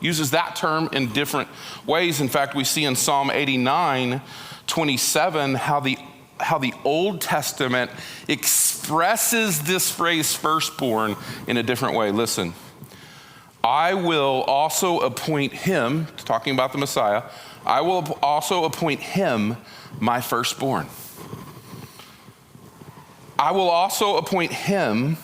uses 0.00 0.32
that 0.32 0.56
term 0.56 0.88
in 0.92 1.12
different 1.12 1.48
ways. 1.86 2.20
In 2.20 2.28
fact, 2.28 2.56
we 2.56 2.64
see 2.64 2.84
in 2.84 2.96
Psalm 2.96 3.30
89, 3.30 4.20
27, 4.66 5.54
how 5.54 5.80
the 5.80 5.98
how 6.40 6.56
the 6.56 6.72
Old 6.84 7.20
Testament 7.20 7.90
expresses 8.28 9.62
this 9.62 9.90
phrase 9.90 10.34
firstborn 10.34 11.16
in 11.46 11.56
a 11.56 11.62
different 11.62 11.96
way. 11.96 12.10
Listen. 12.10 12.54
I 13.62 13.94
will 13.94 14.44
also 14.46 15.00
appoint 15.00 15.52
him, 15.52 16.06
talking 16.18 16.54
about 16.54 16.72
the 16.72 16.78
Messiah, 16.78 17.24
I 17.66 17.80
will 17.80 18.18
also 18.22 18.64
appoint 18.64 19.00
him 19.00 19.56
my 20.00 20.20
firstborn. 20.20 20.86
I 23.38 23.52
will 23.52 23.68
also 23.68 24.16
appoint 24.16 24.52
him, 24.52 25.16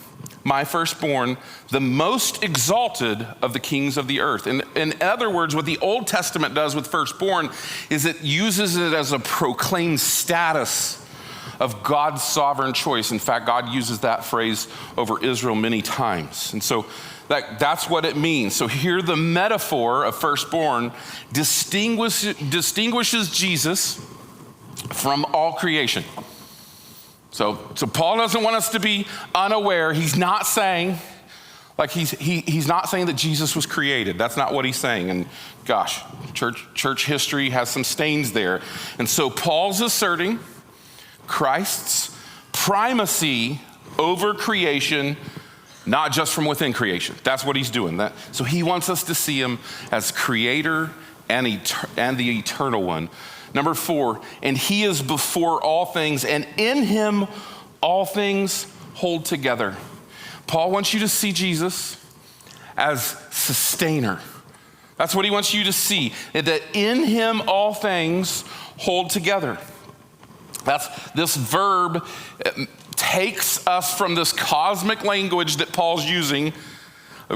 my 0.44 0.64
firstborn, 0.64 1.38
the 1.70 1.80
most 1.80 2.44
exalted 2.44 3.26
of 3.42 3.52
the 3.52 3.60
kings 3.60 3.96
of 3.96 4.06
the 4.06 4.20
earth. 4.20 4.46
In, 4.46 4.62
in 4.76 4.94
other 5.00 5.30
words, 5.30 5.54
what 5.54 5.64
the 5.64 5.78
Old 5.78 6.06
Testament 6.06 6.54
does 6.54 6.76
with 6.76 6.86
firstborn 6.86 7.50
is 7.90 8.04
it 8.04 8.22
uses 8.22 8.76
it 8.76 8.92
as 8.92 9.12
a 9.12 9.18
proclaimed 9.18 10.00
status 10.00 11.00
of 11.60 11.82
God's 11.82 12.22
sovereign 12.22 12.72
choice. 12.72 13.10
In 13.10 13.18
fact, 13.18 13.46
God 13.46 13.68
uses 13.68 14.00
that 14.00 14.24
phrase 14.24 14.68
over 14.96 15.22
Israel 15.24 15.54
many 15.54 15.82
times. 15.82 16.52
And 16.52 16.62
so 16.62 16.84
that, 17.28 17.58
that's 17.58 17.88
what 17.88 18.04
it 18.04 18.16
means. 18.16 18.54
So 18.54 18.66
here 18.66 19.00
the 19.00 19.16
metaphor 19.16 20.04
of 20.04 20.14
firstborn 20.16 20.92
distinguish, 21.32 22.22
distinguishes 22.34 23.30
Jesus 23.30 24.04
from 24.92 25.24
all 25.32 25.54
creation. 25.54 26.04
So, 27.34 27.58
so 27.74 27.88
Paul 27.88 28.18
doesn't 28.18 28.44
want 28.44 28.54
us 28.54 28.68
to 28.68 28.78
be 28.78 29.08
unaware. 29.34 29.92
He's 29.92 30.16
not 30.16 30.46
saying, 30.46 30.98
like 31.76 31.90
he's, 31.90 32.12
he, 32.12 32.42
he's 32.42 32.68
not 32.68 32.88
saying 32.88 33.06
that 33.06 33.16
Jesus 33.16 33.56
was 33.56 33.66
created. 33.66 34.16
That's 34.18 34.36
not 34.36 34.54
what 34.54 34.64
he's 34.64 34.76
saying. 34.76 35.10
And 35.10 35.26
gosh, 35.64 36.00
church, 36.32 36.64
church 36.74 37.06
history 37.06 37.50
has 37.50 37.68
some 37.68 37.82
stains 37.82 38.30
there. 38.30 38.60
And 39.00 39.08
so 39.08 39.30
Paul's 39.30 39.80
asserting 39.80 40.38
Christ's 41.26 42.16
primacy 42.52 43.60
over 43.98 44.32
creation, 44.34 45.16
not 45.86 46.12
just 46.12 46.34
from 46.34 46.44
within 46.44 46.72
creation. 46.72 47.16
That's 47.24 47.44
what 47.44 47.56
he's 47.56 47.70
doing. 47.70 47.96
That, 47.96 48.12
so 48.30 48.44
he 48.44 48.62
wants 48.62 48.88
us 48.88 49.02
to 49.02 49.14
see 49.16 49.40
him 49.40 49.58
as 49.90 50.12
creator 50.12 50.92
and, 51.28 51.48
et- 51.48 51.74
and 51.96 52.16
the 52.16 52.38
eternal 52.38 52.84
one. 52.84 53.08
Number 53.54 53.72
four, 53.72 54.20
and 54.42 54.58
he 54.58 54.82
is 54.82 55.00
before 55.00 55.62
all 55.62 55.86
things, 55.86 56.24
and 56.24 56.46
in 56.56 56.82
him 56.82 57.28
all 57.80 58.04
things 58.04 58.66
hold 58.94 59.24
together. 59.24 59.76
Paul 60.46 60.72
wants 60.72 60.92
you 60.92 61.00
to 61.00 61.08
see 61.08 61.32
Jesus 61.32 61.96
as 62.76 63.02
sustainer. 63.30 64.20
That's 64.96 65.14
what 65.14 65.24
he 65.24 65.30
wants 65.30 65.54
you 65.54 65.64
to 65.64 65.72
see, 65.72 66.12
that 66.32 66.62
in 66.72 67.04
him 67.04 67.42
all 67.48 67.74
things 67.74 68.42
hold 68.78 69.10
together. 69.10 69.58
That's 70.64 70.88
this 71.12 71.36
verb 71.36 72.06
uh, 72.44 72.50
takes 72.96 73.64
us 73.66 73.96
from 73.96 74.14
this 74.14 74.32
cosmic 74.32 75.04
language 75.04 75.56
that 75.56 75.72
Paul's 75.72 76.04
using 76.04 76.52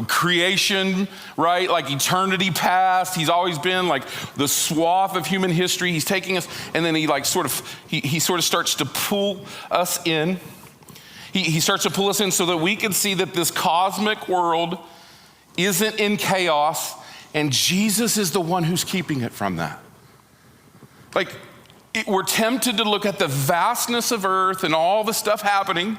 creation, 0.07 1.09
right? 1.37 1.69
Like 1.71 1.91
eternity 1.91 2.51
past. 2.51 3.15
He's 3.15 3.29
always 3.29 3.59
been 3.59 3.89
like 3.89 4.05
the 4.37 4.49
swath 4.49 5.17
of 5.17 5.27
human 5.27 5.51
history. 5.51 5.93
He's 5.93 6.05
taking 6.05 6.37
us, 6.37 6.47
and 6.75 6.85
then 6.85 6.95
he 6.95 7.07
like 7.07 7.25
sort 7.25 7.47
of 7.47 7.79
he, 7.89 8.01
he 8.01 8.21
sort 8.21 8.39
of 8.39 8.45
starts 8.45 8.75
to 8.77 8.85
pull 8.85 9.45
us 9.71 10.05
in. 10.07 10.39
He, 11.33 11.43
he 11.43 11.61
starts 11.61 11.83
to 11.83 11.91
pull 11.91 12.09
us 12.09 12.21
in 12.21 12.31
so 12.31 12.47
that 12.47 12.57
we 12.57 12.77
can 12.77 12.93
see 12.93 13.15
that 13.15 13.35
this 13.35 13.51
cosmic 13.51 14.29
world 14.29 14.79
isn't 15.57 16.01
in 16.01 16.17
chaos, 16.17 16.95
and 17.35 17.53
Jesus 17.53 18.17
is 18.17 18.31
the 18.31 18.41
one 18.41 18.65
who's 18.65 18.85
keeping 18.85 19.21
it 19.21 19.33
from 19.33 19.57
that. 19.57 19.79
Like, 21.15 21.35
it, 21.95 22.07
we're 22.07 22.23
tempted 22.23 22.77
to 22.77 22.85
look 22.85 23.05
at 23.05 23.19
the 23.19 23.27
vastness 23.27 24.11
of 24.13 24.25
earth 24.25 24.65
and 24.65 24.75
all 24.75 25.05
the 25.05 25.13
stuff 25.13 25.43
happening 25.43 25.99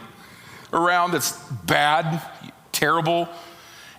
around 0.72 1.12
that's 1.12 1.32
bad, 1.66 2.22
terrible, 2.72 3.28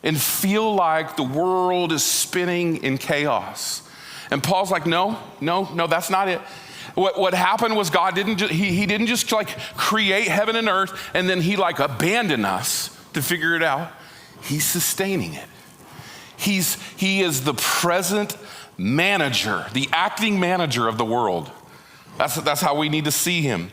and 0.03 0.21
feel 0.21 0.75
like 0.75 1.17
the 1.17 1.23
world 1.23 1.93
is 1.93 2.05
spinning 2.05 2.83
in 2.83 2.99
chaos. 2.99 3.89
And 4.31 4.43
Paul's 4.43 4.71
like, 4.71 4.87
no, 4.87 5.19
no, 5.41 5.69
no, 5.75 5.87
that's 5.87 6.11
not 6.11 6.29
it. 6.29 6.41
What, 6.95 7.19
what 7.19 7.35
happened 7.35 7.77
was 7.77 7.91
God 7.91 8.15
didn't, 8.15 8.39
ju- 8.39 8.49
he, 8.49 8.73
he 8.73 8.87
didn't 8.87 9.07
just 9.07 9.31
like 9.33 9.49
create 9.77 10.29
heaven 10.29 10.57
and 10.57 10.69
earth 10.69 11.11
and 11.15 11.29
then 11.29 11.41
he 11.41 11.57
like 11.57 11.79
abandoned 11.79 12.47
us 12.47 12.97
to 13.13 13.23
figure 13.23 13.55
it 13.55 13.63
out. 13.63 13.91
He's 14.43 14.65
sustaining 14.65 15.35
it. 15.35 15.47
He's, 16.37 16.81
he 16.97 17.21
is 17.21 17.45
the 17.45 17.55
present 17.55 18.37
manager, 18.79 19.67
the 19.73 19.89
acting 19.93 20.41
manager 20.41 20.89
of 20.89 20.97
the 20.97 21.05
world. 21.05 21.51
That's, 22.17 22.37
that's 22.37 22.61
how 22.61 22.77
we 22.77 22.89
need 22.89 23.05
to 23.05 23.13
see 23.13 23.43
him. 23.43 23.71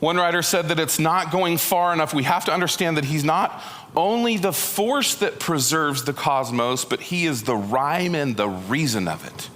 One 0.00 0.16
writer 0.16 0.42
said 0.42 0.68
that 0.68 0.78
it's 0.78 0.98
not 0.98 1.32
going 1.32 1.58
far 1.58 1.92
enough. 1.92 2.14
We 2.14 2.22
have 2.22 2.44
to 2.44 2.52
understand 2.52 2.96
that 2.96 3.04
he's 3.04 3.24
not 3.24 3.62
only 3.96 4.36
the 4.36 4.52
force 4.52 5.16
that 5.16 5.40
preserves 5.40 6.04
the 6.04 6.12
cosmos, 6.12 6.84
but 6.84 7.00
he 7.00 7.26
is 7.26 7.42
the 7.42 7.56
rhyme 7.56 8.14
and 8.14 8.36
the 8.36 8.48
reason 8.48 9.08
of 9.08 9.26
it. 9.26 9.50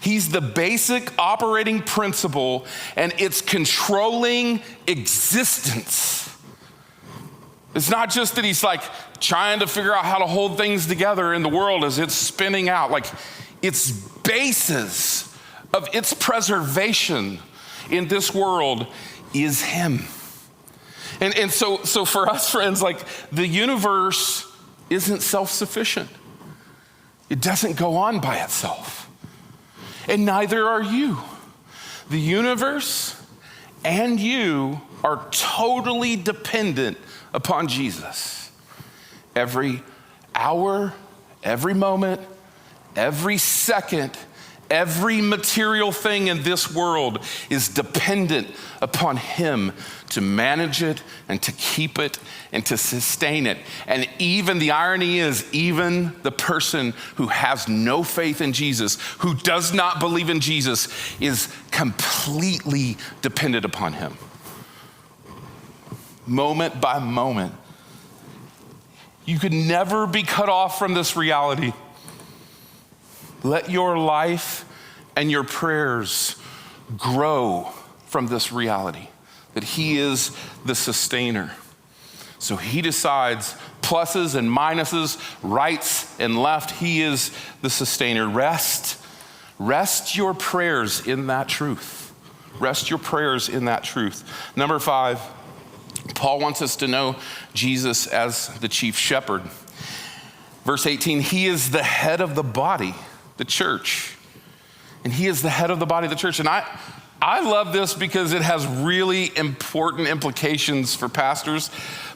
He's 0.00 0.30
the 0.30 0.40
basic 0.40 1.12
operating 1.18 1.82
principle 1.82 2.66
and 2.96 3.12
it's 3.18 3.40
controlling 3.40 4.62
existence. 4.86 6.36
It's 7.74 7.90
not 7.90 8.10
just 8.10 8.36
that 8.36 8.44
he's 8.44 8.64
like 8.64 8.82
trying 9.20 9.60
to 9.60 9.66
figure 9.66 9.94
out 9.94 10.04
how 10.04 10.18
to 10.18 10.26
hold 10.26 10.56
things 10.56 10.86
together 10.86 11.32
in 11.34 11.42
the 11.42 11.48
world 11.48 11.84
as 11.84 11.98
it's 11.98 12.14
spinning 12.14 12.68
out. 12.68 12.90
Like 12.90 13.06
its 13.62 13.90
basis 13.90 15.36
of 15.72 15.88
its 15.94 16.14
preservation 16.14 17.38
in 17.90 18.08
this 18.08 18.34
world 18.34 18.86
is 19.34 19.62
him. 19.62 20.04
And, 21.20 21.36
and 21.36 21.50
so, 21.50 21.84
so 21.84 22.04
for 22.04 22.28
us, 22.28 22.50
friends, 22.50 22.82
like 22.82 22.98
the 23.30 23.46
universe 23.46 24.46
isn't 24.90 25.20
self 25.20 25.50
sufficient, 25.50 26.10
it 27.28 27.40
doesn't 27.40 27.76
go 27.76 27.96
on 27.96 28.20
by 28.20 28.38
itself. 28.38 29.10
And 30.08 30.24
neither 30.24 30.66
are 30.66 30.82
you. 30.82 31.18
The 32.08 32.18
universe 32.18 33.20
and 33.84 34.18
you 34.18 34.80
are 35.04 35.26
totally 35.30 36.16
dependent 36.16 36.96
upon 37.34 37.68
Jesus. 37.68 38.50
Every 39.36 39.82
hour, 40.34 40.94
every 41.44 41.74
moment, 41.74 42.20
every 42.96 43.38
second, 43.38 44.16
every 44.70 45.20
material 45.20 45.92
thing 45.92 46.28
in 46.28 46.42
this 46.42 46.74
world 46.74 47.24
is 47.50 47.68
dependent 47.68 48.48
upon 48.80 49.16
Him 49.16 49.72
to 50.10 50.20
manage 50.20 50.82
it 50.82 51.02
and 51.28 51.40
to 51.42 51.52
keep 51.52 51.98
it 51.98 52.18
and 52.52 52.64
to 52.66 52.76
sustain 52.76 53.46
it. 53.46 53.58
And 53.86 54.08
even 54.18 54.58
the 54.58 54.70
irony 54.70 55.18
is, 55.18 55.44
even 55.52 56.14
the 56.22 56.32
person 56.32 56.94
who 57.16 57.28
has 57.28 57.68
no 57.68 58.02
faith 58.02 58.40
in 58.40 58.52
Jesus, 58.52 58.98
who 59.18 59.34
does 59.34 59.74
not 59.74 60.00
believe 60.00 60.30
in 60.30 60.40
Jesus, 60.40 60.88
is 61.20 61.54
completely 61.70 62.96
dependent 63.22 63.64
upon 63.64 63.92
Him 63.92 64.16
moment 66.28 66.80
by 66.80 66.98
moment. 66.98 67.54
You 69.24 69.38
could 69.38 69.52
never 69.52 70.06
be 70.06 70.22
cut 70.22 70.48
off 70.48 70.78
from 70.78 70.94
this 70.94 71.16
reality. 71.16 71.72
Let 73.42 73.70
your 73.70 73.98
life 73.98 74.64
and 75.16 75.30
your 75.30 75.44
prayers 75.44 76.36
grow 76.96 77.72
from 78.06 78.28
this 78.28 78.52
reality 78.52 79.08
that 79.54 79.64
He 79.64 79.98
is 79.98 80.36
the 80.64 80.74
sustainer. 80.74 81.52
So 82.38 82.56
He 82.56 82.82
decides 82.82 83.54
pluses 83.82 84.34
and 84.34 84.48
minuses, 84.48 85.18
rights 85.42 86.18
and 86.20 86.40
left. 86.40 86.72
He 86.72 87.02
is 87.02 87.32
the 87.62 87.70
sustainer. 87.70 88.28
Rest, 88.28 89.00
rest 89.58 90.16
your 90.16 90.34
prayers 90.34 91.06
in 91.06 91.26
that 91.28 91.48
truth. 91.48 92.12
Rest 92.60 92.90
your 92.90 92.98
prayers 92.98 93.48
in 93.48 93.66
that 93.66 93.84
truth. 93.84 94.24
Number 94.56 94.78
five, 94.78 95.20
Paul 96.14 96.40
wants 96.40 96.62
us 96.62 96.76
to 96.76 96.88
know 96.88 97.16
Jesus 97.54 98.06
as 98.06 98.48
the 98.58 98.68
chief 98.68 98.96
shepherd. 98.98 99.42
Verse 100.64 100.86
18, 100.86 101.20
he 101.20 101.46
is 101.46 101.70
the 101.70 101.82
head 101.82 102.20
of 102.20 102.34
the 102.34 102.42
body, 102.42 102.94
the 103.38 103.44
church. 103.44 104.14
And 105.04 105.12
he 105.12 105.26
is 105.26 105.42
the 105.42 105.50
head 105.50 105.70
of 105.70 105.80
the 105.80 105.86
body 105.86 106.06
of 106.06 106.10
the 106.10 106.16
church. 106.16 106.38
And 106.38 106.48
I, 106.48 106.66
I 107.20 107.40
love 107.40 107.72
this 107.72 107.94
because 107.94 108.32
it 108.32 108.42
has 108.42 108.66
really 108.66 109.36
important 109.36 110.06
implications 110.08 110.94
for 110.94 111.08
pastors. 111.08 111.70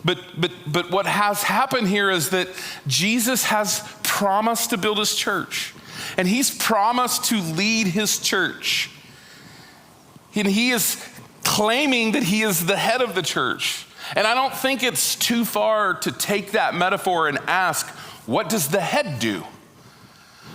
But, 0.04 0.18
but, 0.36 0.52
but 0.66 0.90
what 0.90 1.06
has 1.06 1.42
happened 1.42 1.88
here 1.88 2.10
is 2.10 2.30
that 2.30 2.48
Jesus 2.86 3.44
has 3.44 3.88
promised 4.02 4.70
to 4.70 4.76
build 4.76 4.98
his 4.98 5.14
church, 5.14 5.74
and 6.16 6.28
he's 6.28 6.56
promised 6.56 7.24
to 7.26 7.40
lead 7.40 7.88
his 7.88 8.18
church. 8.18 8.90
And 10.34 10.46
he 10.46 10.70
is 10.70 11.02
claiming 11.44 12.12
that 12.12 12.22
he 12.22 12.42
is 12.42 12.66
the 12.66 12.76
head 12.76 13.00
of 13.00 13.14
the 13.14 13.22
church. 13.22 13.86
And 14.14 14.26
I 14.26 14.34
don't 14.34 14.54
think 14.54 14.82
it's 14.82 15.16
too 15.16 15.44
far 15.44 15.94
to 15.94 16.12
take 16.12 16.52
that 16.52 16.74
metaphor 16.74 17.28
and 17.28 17.38
ask, 17.46 17.88
what 18.26 18.48
does 18.48 18.68
the 18.68 18.80
head 18.80 19.18
do? 19.18 19.44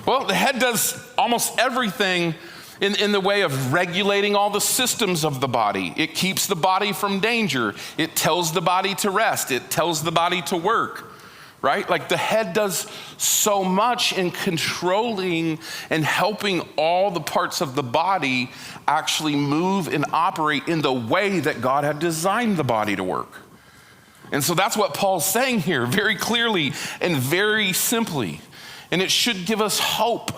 Well, 0.08 0.24
the 0.24 0.34
head 0.34 0.60
does 0.60 0.98
almost 1.17 1.60
everything 1.60 2.34
in, 2.80 2.96
in 2.96 3.12
the 3.12 3.20
way 3.20 3.41
of 3.41 3.74
regulating 3.74 4.38
all 4.38 4.50
the 4.50 4.62
systems 4.62 5.26
of 5.26 5.41
the 5.41 5.50
body. 5.50 5.93
It 5.98 6.15
keeps 6.15 6.48
the 6.48 6.56
body 6.56 6.93
from 6.93 7.20
danger, 7.20 7.76
it 7.98 8.15
tells 8.15 8.54
the 8.54 8.62
body 8.62 8.96
to 8.96 9.12
rest, 9.12 9.52
it 9.52 9.70
tells 9.70 10.04
the 10.04 10.12
body 10.12 10.41
to 10.43 10.56
work. 10.56 11.12
Right? 11.62 11.89
Like 11.89 12.08
the 12.08 12.17
head 12.17 12.54
does 12.54 12.89
so 13.17 13.65
much 13.65 14.13
in 14.13 14.32
controlling 14.32 15.60
and 15.89 16.06
helping 16.06 16.62
all 16.78 17.12
the 17.12 17.20
parts 17.20 17.60
of 17.62 17.76
the 17.76 17.84
body 17.84 18.52
actually 18.88 19.36
move 19.36 19.88
and 19.88 20.06
operate 20.13 20.67
in 20.70 20.82
the 20.82 20.93
way 20.93 21.41
that 21.41 21.60
God 21.60 21.84
had 21.84 22.00
designed 22.00 22.56
the 22.56 22.63
body 22.63 22.96
to 22.96 23.04
work. 23.04 23.34
And 24.32 24.43
so 24.43 24.54
that's 24.54 24.78
what 24.78 24.93
Paul's 24.93 25.26
saying 25.26 25.62
here 25.62 25.86
very 25.86 26.15
clearly 26.15 26.74
and 27.02 27.17
very 27.17 27.74
simply. 27.74 28.39
And 28.91 29.02
it 29.02 29.12
should 29.12 29.45
give 29.45 29.62
us 29.62 29.80
hope. 29.80 30.32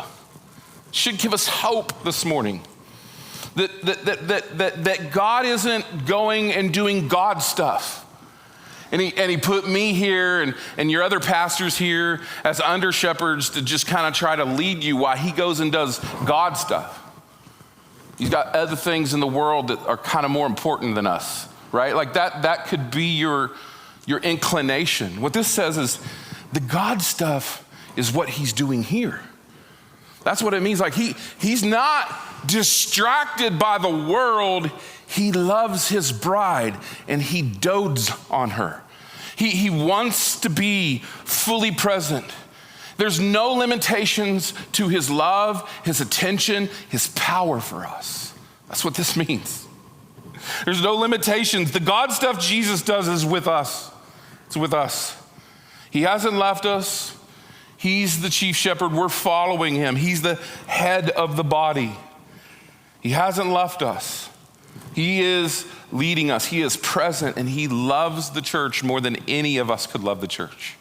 Should 0.91 1.17
give 1.17 1.33
us 1.33 1.47
hope 1.47 2.03
this 2.03 2.25
morning. 2.25 2.62
That, 3.55 3.81
that, 3.83 4.05
that, 4.05 4.27
that, 4.27 4.57
that, 4.57 4.83
that 4.85 5.12
God 5.12 5.45
isn't 5.45 6.05
going 6.05 6.51
and 6.51 6.73
doing 6.73 7.07
God 7.07 7.39
stuff. 7.39 8.05
And 8.91 9.01
he, 9.01 9.13
and 9.15 9.29
he 9.29 9.38
put 9.38 9.67
me 9.67 9.93
here 9.93 10.41
and, 10.41 10.55
and 10.77 10.89
your 10.89 11.03
other 11.03 11.19
pastors 11.19 11.77
here 11.77 12.21
as 12.43 12.59
under 12.59 12.91
shepherds 12.91 13.51
to 13.51 13.62
just 13.62 13.85
kind 13.85 14.07
of 14.07 14.13
try 14.13 14.35
to 14.35 14.45
lead 14.45 14.83
you 14.83 14.97
while 14.97 15.15
he 15.15 15.31
goes 15.31 15.59
and 15.59 15.71
does 15.71 15.99
God 16.25 16.53
stuff. 16.53 17.03
He's 18.17 18.29
got 18.29 18.55
other 18.55 18.75
things 18.75 19.13
in 19.13 19.19
the 19.19 19.27
world 19.27 19.67
that 19.67 19.79
are 19.85 19.97
kind 19.97 20.25
of 20.25 20.31
more 20.31 20.47
important 20.47 20.95
than 20.95 21.05
us, 21.05 21.47
right? 21.71 21.95
Like 21.95 22.13
that, 22.13 22.41
that 22.41 22.65
could 22.65 22.89
be 22.89 23.05
your, 23.05 23.51
your 24.07 24.19
inclination. 24.19 25.21
What 25.21 25.33
this 25.33 25.47
says 25.47 25.77
is 25.77 26.01
the 26.51 26.59
God 26.59 27.01
stuff 27.01 27.65
is 27.99 28.13
what 28.13 28.29
he's 28.29 28.53
doing 28.53 28.81
here. 28.81 29.21
That's 30.23 30.41
what 30.41 30.53
it 30.53 30.62
means. 30.62 30.79
Like 30.79 30.93
he, 30.93 31.15
he's 31.39 31.63
not 31.63 32.07
distracted 32.47 33.59
by 33.59 33.77
the 33.77 33.89
world. 33.89 34.71
He 35.05 35.31
loves 35.31 35.89
his 35.89 36.12
bride 36.12 36.77
and 37.07 37.21
he 37.21 37.41
dotes 37.41 38.12
on 38.31 38.51
her. 38.51 38.81
He, 39.35 39.49
he 39.51 39.69
wants 39.69 40.39
to 40.41 40.49
be 40.49 40.99
fully 41.25 41.71
present. 41.71 42.25
There's 42.97 43.19
no 43.19 43.51
limitations 43.51 44.53
to 44.73 44.88
his 44.88 45.09
love, 45.09 45.69
his 45.83 46.01
attention, 46.01 46.69
his 46.89 47.07
power 47.15 47.59
for 47.59 47.85
us. 47.85 48.33
That's 48.67 48.83
what 48.85 48.95
this 48.95 49.15
means. 49.27 49.67
There's 50.63 50.81
no 50.81 50.95
limitations. 50.95 51.71
The 51.71 51.79
God 51.81 52.12
stuff 52.12 52.39
Jesus 52.39 52.81
does 52.81 53.07
is 53.07 53.25
with 53.25 53.47
us. 53.47 53.91
It's 54.47 54.57
with 54.57 54.73
us. 54.73 55.15
He 55.91 56.03
hasn't 56.03 56.33
left 56.33 56.65
us. 56.65 57.18
He's 57.79 58.21
the 58.21 58.29
chief 58.29 58.57
shepherd. 58.57 58.91
We're 58.91 59.07
following 59.07 59.73
him. 59.73 59.95
He's 59.95 60.21
the 60.21 60.35
head 60.67 61.09
of 61.11 61.37
the 61.37 61.45
body. 61.45 61.95
He 62.99 63.11
hasn't 63.11 63.49
left 63.49 63.81
us. 63.81 64.29
He 64.93 65.21
is 65.21 65.65
leading 65.89 66.29
us. 66.29 66.45
He 66.45 66.61
is 66.61 66.75
present 66.75 67.37
and 67.37 67.47
he 67.47 67.69
loves 67.69 68.31
the 68.31 68.41
church 68.41 68.83
more 68.83 68.99
than 68.99 69.15
any 69.29 69.59
of 69.59 69.71
us 69.71 69.87
could 69.87 70.03
love 70.03 70.19
the 70.19 70.27
church. 70.27 70.75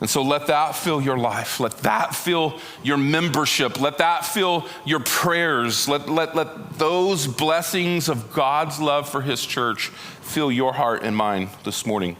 And 0.00 0.08
so 0.08 0.22
let 0.22 0.46
that 0.46 0.74
fill 0.76 1.02
your 1.02 1.18
life. 1.18 1.60
Let 1.60 1.76
that 1.78 2.14
fill 2.14 2.58
your 2.82 2.96
membership. 2.96 3.78
Let 3.78 3.98
that 3.98 4.24
fill 4.24 4.66
your 4.86 5.00
prayers. 5.00 5.86
Let, 5.86 6.08
let, 6.08 6.34
let 6.34 6.78
those 6.78 7.26
blessings 7.26 8.08
of 8.08 8.32
God's 8.32 8.80
love 8.80 9.10
for 9.10 9.20
his 9.20 9.44
church 9.44 9.88
fill 9.88 10.50
your 10.50 10.72
heart 10.72 11.02
and 11.02 11.14
mind 11.14 11.50
this 11.64 11.84
morning. 11.84 12.16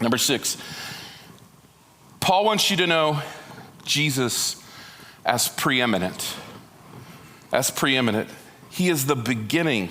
Number 0.00 0.16
six, 0.16 0.56
Paul 2.20 2.44
wants 2.44 2.70
you 2.70 2.76
to 2.76 2.86
know 2.86 3.22
Jesus 3.84 4.62
as 5.24 5.48
preeminent. 5.48 6.36
As 7.52 7.70
preeminent. 7.70 8.28
He 8.70 8.88
is 8.88 9.06
the 9.06 9.16
beginning, 9.16 9.90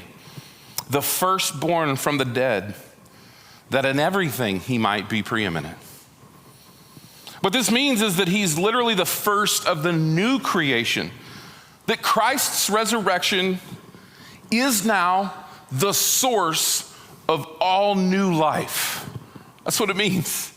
the 0.89 1.01
firstborn 1.01 1.95
from 1.97 2.17
the 2.17 2.25
dead, 2.25 2.75
that 3.71 3.85
in 3.85 3.99
everything 3.99 4.59
he 4.59 4.77
might 4.77 5.09
be 5.09 5.21
preeminent. 5.21 5.77
What 7.41 7.53
this 7.53 7.71
means 7.71 8.01
is 8.01 8.17
that 8.17 8.27
he's 8.27 8.57
literally 8.57 8.95
the 8.95 9.05
first 9.05 9.65
of 9.67 9.83
the 9.83 9.93
new 9.93 10.39
creation, 10.39 11.11
that 11.85 12.01
Christ's 12.01 12.69
resurrection 12.69 13.59
is 14.51 14.85
now 14.85 15.33
the 15.71 15.93
source 15.93 16.93
of 17.27 17.45
all 17.59 17.95
new 17.95 18.33
life. 18.33 19.09
That's 19.63 19.79
what 19.79 19.89
it 19.89 19.95
means. 19.95 20.53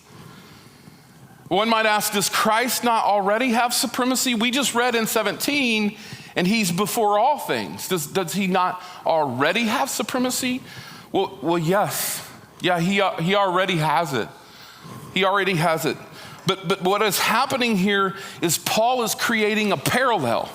One 1.53 1.69
might 1.69 1.85
ask, 1.85 2.15
does 2.15 2.31
Christ 2.31 2.83
not 2.83 3.05
already 3.05 3.51
have 3.51 3.75
supremacy? 3.75 4.35
We 4.35 4.51
just 4.51 4.75
read 4.75 4.95
in 4.95 5.07
17, 5.07 5.99
and 6.35 6.47
he's 6.47 6.73
before 6.73 7.19
all 7.19 7.39
things. 7.39 7.89
Does, 7.89 8.07
does 8.07 8.33
he 8.33 8.47
not 8.47 8.83
already 9.05 9.65
have 9.65 9.91
supremacy? 9.91 10.63
Well, 11.13 11.39
well 11.43 11.59
yes. 11.59 12.27
Yeah, 12.63 12.81
he, 12.81 13.03
he 13.23 13.35
already 13.35 13.77
has 13.77 14.15
it. 14.15 14.29
He 15.13 15.27
already 15.27 15.57
has 15.57 15.85
it. 15.85 15.99
But, 16.47 16.69
but 16.69 16.81
what 16.85 17.03
is 17.03 17.19
happening 17.19 17.77
here 17.77 18.17
is 18.41 18.57
Paul 18.57 19.03
is 19.03 19.15
creating 19.15 19.73
a 19.73 19.77
parallel 19.77 20.51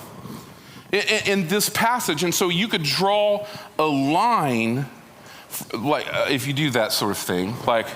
in, 0.90 1.02
in 1.26 1.46
this 1.46 1.68
passage. 1.68 2.24
And 2.24 2.34
so 2.34 2.48
you 2.48 2.66
could 2.66 2.82
draw 2.82 3.46
a 3.78 3.86
line, 3.86 4.86
like 5.72 6.12
uh, 6.12 6.26
if 6.28 6.48
you 6.48 6.52
do 6.52 6.70
that 6.70 6.90
sort 6.90 7.12
of 7.12 7.18
thing, 7.18 7.54
like 7.68 7.86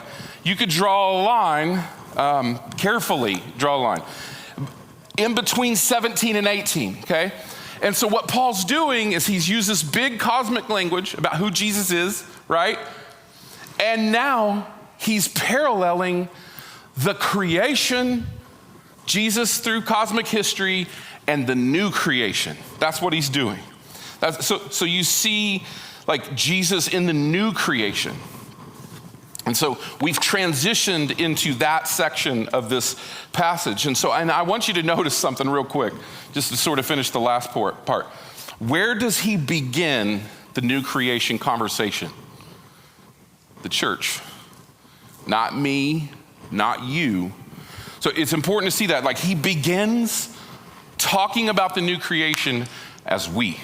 you 0.45 0.55
could 0.55 0.69
draw 0.69 1.11
a 1.11 1.25
line 1.25 1.83
um, 2.16 2.59
carefully 2.77 3.42
draw 3.59 3.77
a 3.77 3.83
line 3.83 4.03
in 5.16 5.35
between 5.35 5.77
17 5.77 6.37
and 6.37 6.46
18, 6.46 6.98
okay? 7.03 7.33
And 7.83 7.94
so 7.94 8.07
what 8.07 8.29
Paul's 8.29 8.64
doing 8.64 9.12
is 9.12 9.27
he's 9.27 9.48
used 9.48 9.68
this 9.68 9.83
big 9.83 10.18
cosmic 10.18 10.68
language 10.68 11.14
about 11.14 11.37
who 11.37 11.51
Jesus 11.51 11.90
is, 11.90 12.25
right? 12.48 12.79
And 13.81 14.12
now 14.12 14.72
he's 14.98 15.29
paralleling 15.29 16.29
the 16.96 17.14
creation, 17.14 18.27
Jesus 19.07 19.59
through 19.59 19.83
cosmic 19.83 20.29
history, 20.29 20.87
and 21.27 21.46
the 21.46 21.55
new 21.55 21.90
creation. 21.90 22.57
That's 22.79 23.03
what 23.03 23.12
he's 23.12 23.29
doing. 23.29 23.59
That's, 24.20 24.46
so, 24.46 24.68
so 24.68 24.85
you 24.85 25.03
see 25.03 25.64
like 26.07 26.35
Jesus 26.35 26.88
in 26.88 27.07
the 27.07 27.12
new 27.12 27.53
creation. 27.53 28.14
And 29.45 29.57
so 29.57 29.79
we've 30.01 30.21
transitioned 30.21 31.19
into 31.19 31.55
that 31.55 31.89
section 31.89 32.49
of 32.49 32.69
this 32.69 32.97
passage. 33.33 33.87
And 33.87 33.97
so 33.97 34.13
and 34.13 34.31
I 34.31 34.43
want 34.43 34.69
you 34.69 34.75
to 34.75 34.83
notice 34.83 35.17
something 35.17 35.49
real 35.49 35.65
quick, 35.65 35.95
just 36.33 36.51
to 36.51 36.57
sort 36.57 36.79
of 36.79 36.87
finish 36.87 37.11
the 37.11 37.21
last 37.21 37.51
part. 37.51 38.07
Where 38.59 38.95
does 38.95 39.19
he 39.19 39.37
begin 39.37 40.23
the 40.55 40.61
new 40.61 40.83
creation 40.83 41.39
conversation? 41.39 42.11
The 43.63 43.69
church. 43.69 44.21
Not 45.27 45.57
me, 45.57 46.11
not 46.51 46.85
you. 46.85 47.33
So 48.01 48.11
it's 48.15 48.33
important 48.33 48.71
to 48.71 48.77
see 48.77 48.87
that. 48.87 49.05
Like 49.05 49.19
he 49.19 49.35
begins 49.35 50.37
talking 50.99 51.49
about 51.49 51.75
the 51.75 51.81
new 51.81 51.99
creation 51.99 52.67
as 53.05 53.29
we. 53.29 53.59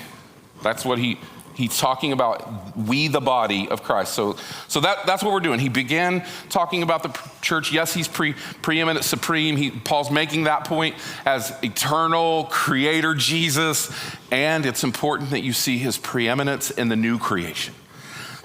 That's 0.62 0.84
what 0.84 0.98
he 0.98 1.18
he's 1.58 1.76
talking 1.76 2.12
about 2.12 2.76
we 2.76 3.08
the 3.08 3.20
body 3.20 3.68
of 3.68 3.82
christ. 3.82 4.14
So, 4.14 4.36
so 4.68 4.80
that, 4.80 5.06
that's 5.06 5.22
what 5.24 5.32
we're 5.32 5.40
doing. 5.40 5.58
He 5.58 5.68
began 5.68 6.24
talking 6.48 6.82
about 6.84 7.02
the 7.02 7.20
church. 7.42 7.72
Yes 7.72 7.92
he's 7.92 8.08
pre, 8.08 8.34
preeminent 8.62 9.04
supreme. 9.04 9.56
He, 9.56 9.70
paul's 9.70 10.10
making 10.10 10.44
that 10.44 10.64
point 10.64 10.94
as 11.26 11.52
eternal 11.62 12.44
creator 12.44 13.14
jesus. 13.14 13.92
And 14.30 14.64
it's 14.64 14.84
important 14.84 15.30
that 15.30 15.40
you 15.40 15.52
see 15.52 15.78
his 15.78 15.98
preeminence 15.98 16.70
in 16.70 16.88
the 16.88 16.96
new 16.96 17.18
creation. 17.18 17.74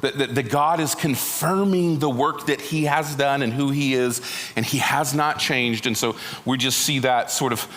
That, 0.01 0.17
that, 0.17 0.35
that 0.35 0.49
god 0.49 0.79
is 0.79 0.95
confirming 0.95 1.99
the 1.99 2.09
work 2.09 2.47
that 2.47 2.59
he 2.59 2.85
has 2.85 3.15
done 3.15 3.43
and 3.43 3.53
who 3.53 3.69
he 3.69 3.93
is 3.93 4.21
and 4.55 4.65
he 4.65 4.79
has 4.79 5.13
not 5.13 5.37
changed. 5.37 5.85
And 5.85 5.95
so 5.95 6.15
we 6.45 6.57
just 6.57 6.79
see 6.79 6.99
that 6.99 7.29
sort 7.29 7.53
of 7.53 7.67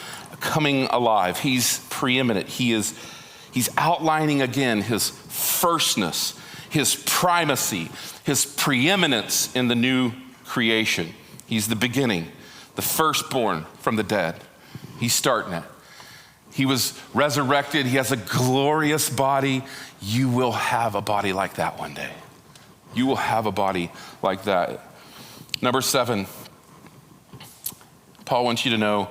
coming 0.40 0.87
alive. 0.87 1.38
He's 1.38 1.87
preeminent. 1.90 2.49
He 2.49 2.72
is 2.72 2.99
he's 3.57 3.71
outlining 3.79 4.42
again 4.42 4.83
his 4.83 5.09
firstness, 5.09 6.38
his 6.69 6.95
primacy, 7.07 7.88
his 8.23 8.45
preeminence 8.45 9.57
in 9.57 9.66
the 9.69 9.75
new 9.75 10.12
creation. 10.45 11.14
He's 11.47 11.66
the 11.66 11.75
beginning, 11.75 12.31
the 12.75 12.83
firstborn 12.83 13.64
from 13.79 13.97
the 13.97 14.03
dead. 14.03 14.35
He's 15.01 15.14
starting 15.14 15.55
it. 15.55 15.62
He 16.53 16.66
was 16.66 17.01
resurrected. 17.14 17.87
He 17.87 17.97
has 17.97 18.12
a 18.12 18.19
glorious 18.19 19.09
body. 19.09 19.64
You 20.03 20.29
will 20.29 20.53
have 20.53 20.95
a 20.95 21.01
body 21.01 21.33
like 21.33 21.55
that 21.55 21.79
one 21.79 21.95
day. 21.95 22.12
You 22.95 23.07
will 23.07 23.16
have 23.16 23.47
a 23.47 23.53
body 23.53 23.90
like 24.23 24.45
that. 24.45 24.83
Number 25.62 25.81
seven, 25.81 26.27
Paul 28.27 28.45
wants 28.45 28.66
you 28.66 28.73
to 28.73 28.79
know 28.79 29.09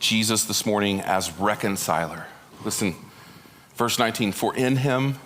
Jesus 0.00 0.44
this 0.44 0.64
morning 0.64 1.02
as 1.02 1.30
reconciler. 1.32 2.26
Listen, 2.64 2.94
verse 3.76 3.98
19, 3.98 4.32
for 4.32 4.54
in 4.56 4.76
him 4.76 5.18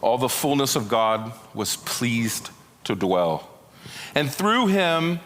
all 0.00 0.18
the 0.18 0.28
fullness 0.28 0.76
of 0.76 0.88
God 0.88 1.32
was 1.54 1.76
pleased 1.76 2.50
to 2.84 2.94
dwell. 2.94 3.48
And 4.14 4.32
through 4.32 4.68
him, 4.68 5.20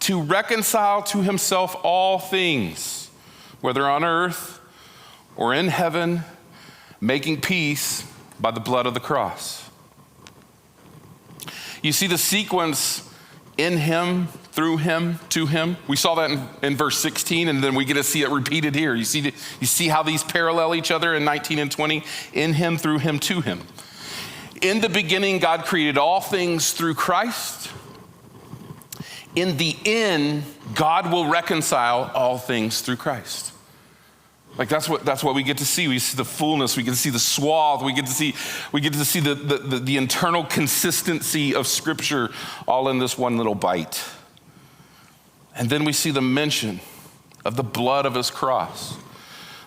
to 0.00 0.20
reconcile 0.20 1.02
to 1.02 1.22
himself 1.22 1.76
all 1.82 2.18
things, 2.18 3.10
whether 3.60 3.86
on 3.86 4.02
earth 4.02 4.60
or 5.36 5.54
in 5.54 5.68
heaven, 5.68 6.22
making 7.00 7.40
peace 7.40 8.10
by 8.38 8.50
the 8.50 8.60
blood 8.60 8.86
of 8.86 8.94
the 8.94 9.00
cross. 9.00 9.68
You 11.82 11.92
see 11.92 12.06
the 12.06 12.18
sequence 12.18 13.08
in 13.56 13.78
him, 13.78 14.28
through 14.52 14.78
him, 14.78 15.18
to 15.30 15.46
him. 15.46 15.76
We 15.86 15.96
saw 15.96 16.16
that 16.16 16.30
in, 16.30 16.48
in, 16.62 16.76
verse 16.76 16.98
16, 16.98 17.48
and 17.48 17.62
then 17.62 17.74
we 17.74 17.84
get 17.84 17.94
to 17.94 18.02
see 18.02 18.22
it 18.22 18.30
repeated 18.30 18.74
here. 18.74 18.94
You 18.94 19.04
see, 19.04 19.32
you 19.60 19.66
see 19.66 19.88
how 19.88 20.02
these 20.02 20.24
parallel 20.24 20.74
each 20.74 20.90
other 20.90 21.14
in 21.14 21.24
19 21.24 21.58
and 21.58 21.70
20? 21.70 22.02
In 22.32 22.54
him, 22.54 22.76
through 22.76 22.98
him, 22.98 23.18
to 23.20 23.40
him. 23.40 23.60
In 24.60 24.80
the 24.80 24.88
beginning, 24.88 25.38
God 25.38 25.64
created 25.64 25.98
all 25.98 26.20
things 26.20 26.72
through 26.72 26.94
Christ. 26.94 27.70
In 29.36 29.56
the 29.56 29.76
end, 29.86 30.42
God 30.74 31.12
will 31.12 31.28
reconcile 31.28 32.10
all 32.14 32.36
things 32.36 32.80
through 32.80 32.96
Christ. 32.96 33.52
Like 34.58 34.68
that's 34.68 34.88
what 34.88 35.04
that's 35.04 35.22
what 35.22 35.36
we 35.36 35.44
get 35.44 35.58
to 35.58 35.64
see. 35.64 35.86
We 35.86 36.00
see 36.00 36.16
the 36.16 36.24
fullness, 36.24 36.76
we 36.76 36.82
get 36.82 36.90
to 36.90 36.96
see 36.96 37.10
the 37.10 37.20
swath, 37.20 37.82
we 37.82 37.92
get 37.92 38.06
to 38.06 38.12
see, 38.12 38.34
we 38.72 38.80
get 38.80 38.92
to 38.94 39.04
see 39.04 39.20
the, 39.20 39.34
the, 39.36 39.58
the, 39.58 39.78
the 39.78 39.96
internal 39.96 40.44
consistency 40.44 41.54
of 41.54 41.68
scripture 41.68 42.30
all 42.66 42.88
in 42.88 42.98
this 42.98 43.16
one 43.16 43.36
little 43.38 43.54
bite. 43.54 44.04
And 45.60 45.68
then 45.68 45.84
we 45.84 45.92
see 45.92 46.10
the 46.10 46.22
mention 46.22 46.80
of 47.44 47.54
the 47.54 47.62
blood 47.62 48.06
of 48.06 48.14
his 48.14 48.30
cross. 48.30 48.96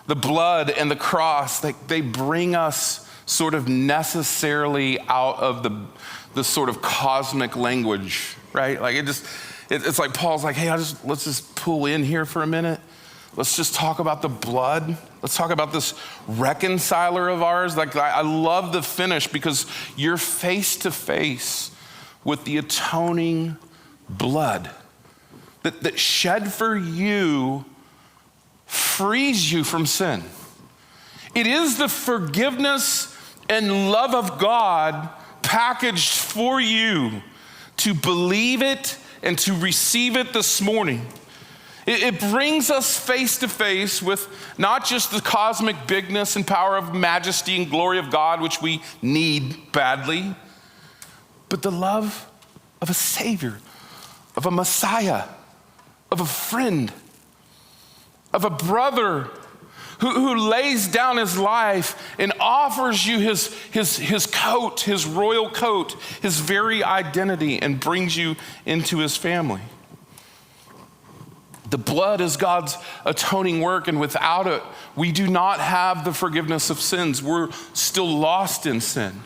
the 0.06 0.16
blood 0.16 0.70
and 0.70 0.90
the 0.90 0.96
cross, 0.96 1.60
they, 1.60 1.72
they 1.86 2.00
bring 2.00 2.54
us 2.54 3.08
sort 3.26 3.54
of 3.54 3.68
necessarily 3.68 5.00
out 5.02 5.38
of 5.38 5.62
the, 5.62 5.86
the 6.34 6.44
sort 6.44 6.68
of 6.68 6.82
cosmic 6.82 7.56
language, 7.56 8.36
right? 8.52 8.80
Like 8.80 8.96
it 8.96 9.06
just, 9.06 9.24
it, 9.70 9.86
it's 9.86 9.98
like 9.98 10.12
Paul's 10.12 10.44
like, 10.44 10.56
hey, 10.56 10.68
I 10.68 10.76
just, 10.76 11.04
let's 11.04 11.24
just 11.24 11.54
pull 11.54 11.86
in 11.86 12.02
here 12.02 12.26
for 12.26 12.42
a 12.42 12.46
minute. 12.46 12.80
Let's 13.36 13.56
just 13.56 13.74
talk 13.74 13.98
about 13.98 14.20
the 14.20 14.28
blood. 14.28 14.96
Let's 15.22 15.36
talk 15.36 15.50
about 15.50 15.72
this 15.72 15.94
reconciler 16.28 17.28
of 17.28 17.40
ours. 17.42 17.76
Like, 17.76 17.96
I, 17.96 18.10
I 18.10 18.22
love 18.22 18.72
the 18.72 18.82
finish 18.82 19.26
because 19.26 19.66
you're 19.96 20.16
face 20.16 20.76
to 20.78 20.90
face 20.90 21.70
with 22.24 22.44
the 22.44 22.58
atoning 22.58 23.56
blood 24.08 24.70
that, 25.64 25.82
that 25.82 25.98
shed 25.98 26.52
for 26.52 26.76
you 26.76 27.64
frees 28.66 29.50
you 29.50 29.64
from 29.64 29.86
sin. 29.86 30.22
It 31.34 31.46
is 31.46 31.78
the 31.78 31.88
forgiveness 31.88 33.16
and 33.48 33.90
love 33.90 34.14
of 34.14 34.38
God 34.38 35.08
packaged 35.42 36.14
for 36.14 36.60
you 36.60 37.22
to 37.78 37.94
believe 37.94 38.62
it 38.62 38.96
and 39.22 39.38
to 39.40 39.54
receive 39.54 40.16
it 40.16 40.32
this 40.32 40.60
morning. 40.60 41.06
It, 41.86 42.14
it 42.14 42.20
brings 42.20 42.70
us 42.70 42.98
face 42.98 43.38
to 43.38 43.48
face 43.48 44.02
with 44.02 44.28
not 44.58 44.84
just 44.84 45.10
the 45.10 45.20
cosmic 45.20 45.86
bigness 45.86 46.36
and 46.36 46.46
power 46.46 46.76
of 46.76 46.94
majesty 46.94 47.56
and 47.56 47.70
glory 47.70 47.98
of 47.98 48.10
God, 48.10 48.40
which 48.40 48.60
we 48.60 48.82
need 49.02 49.72
badly, 49.72 50.34
but 51.48 51.62
the 51.62 51.72
love 51.72 52.30
of 52.82 52.90
a 52.90 52.94
Savior, 52.94 53.58
of 54.36 54.46
a 54.46 54.50
Messiah, 54.50 55.24
of 56.14 56.20
a 56.20 56.26
friend, 56.26 56.92
of 58.32 58.44
a 58.44 58.50
brother 58.50 59.28
who, 59.98 60.10
who 60.10 60.48
lays 60.48 60.86
down 60.86 61.16
his 61.16 61.36
life 61.36 62.14
and 62.20 62.32
offers 62.38 63.04
you 63.04 63.18
his, 63.18 63.52
his, 63.72 63.96
his 63.96 64.24
coat, 64.26 64.82
his 64.82 65.06
royal 65.06 65.50
coat, 65.50 65.94
his 66.22 66.38
very 66.38 66.84
identity, 66.84 67.60
and 67.60 67.80
brings 67.80 68.16
you 68.16 68.36
into 68.64 68.98
his 68.98 69.16
family. 69.16 69.60
The 71.70 71.78
blood 71.78 72.20
is 72.20 72.36
God's 72.36 72.78
atoning 73.04 73.60
work, 73.60 73.88
and 73.88 73.98
without 73.98 74.46
it, 74.46 74.62
we 74.94 75.10
do 75.10 75.26
not 75.26 75.58
have 75.58 76.04
the 76.04 76.12
forgiveness 76.12 76.70
of 76.70 76.78
sins. 76.78 77.24
We're 77.24 77.50
still 77.72 78.06
lost 78.06 78.66
in 78.66 78.80
sin. 78.80 79.20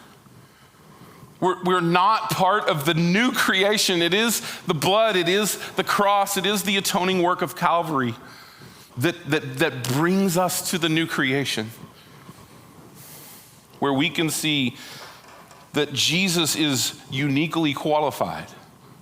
We're, 1.41 1.63
we're 1.63 1.81
not 1.81 2.31
part 2.31 2.69
of 2.69 2.85
the 2.85 2.95
new 2.95 3.31
creation. 3.33 4.03
It 4.03 4.13
is 4.13 4.43
the 4.67 4.75
blood, 4.75 5.17
it 5.17 5.29
is 5.29 5.59
the 5.73 5.85
cross, 5.85 6.37
it 6.37 6.47
is 6.47 6.65
the 6.65 6.77
atoning 6.77 7.23
work 7.23 7.43
of 7.43 7.55
Calvary 7.55 8.15
that, 8.97 9.31
that, 9.31 9.59
that 9.59 9.85
brings 9.85 10.37
us 10.37 10.71
to 10.71 10.79
the 10.79 10.89
new 10.89 11.07
creation, 11.07 11.71
where 13.79 13.93
we 13.93 14.11
can 14.11 14.31
see 14.31 14.77
that 15.75 15.93
Jesus 15.93 16.57
is 16.57 17.01
uniquely 17.11 17.73
qualified 17.73 18.49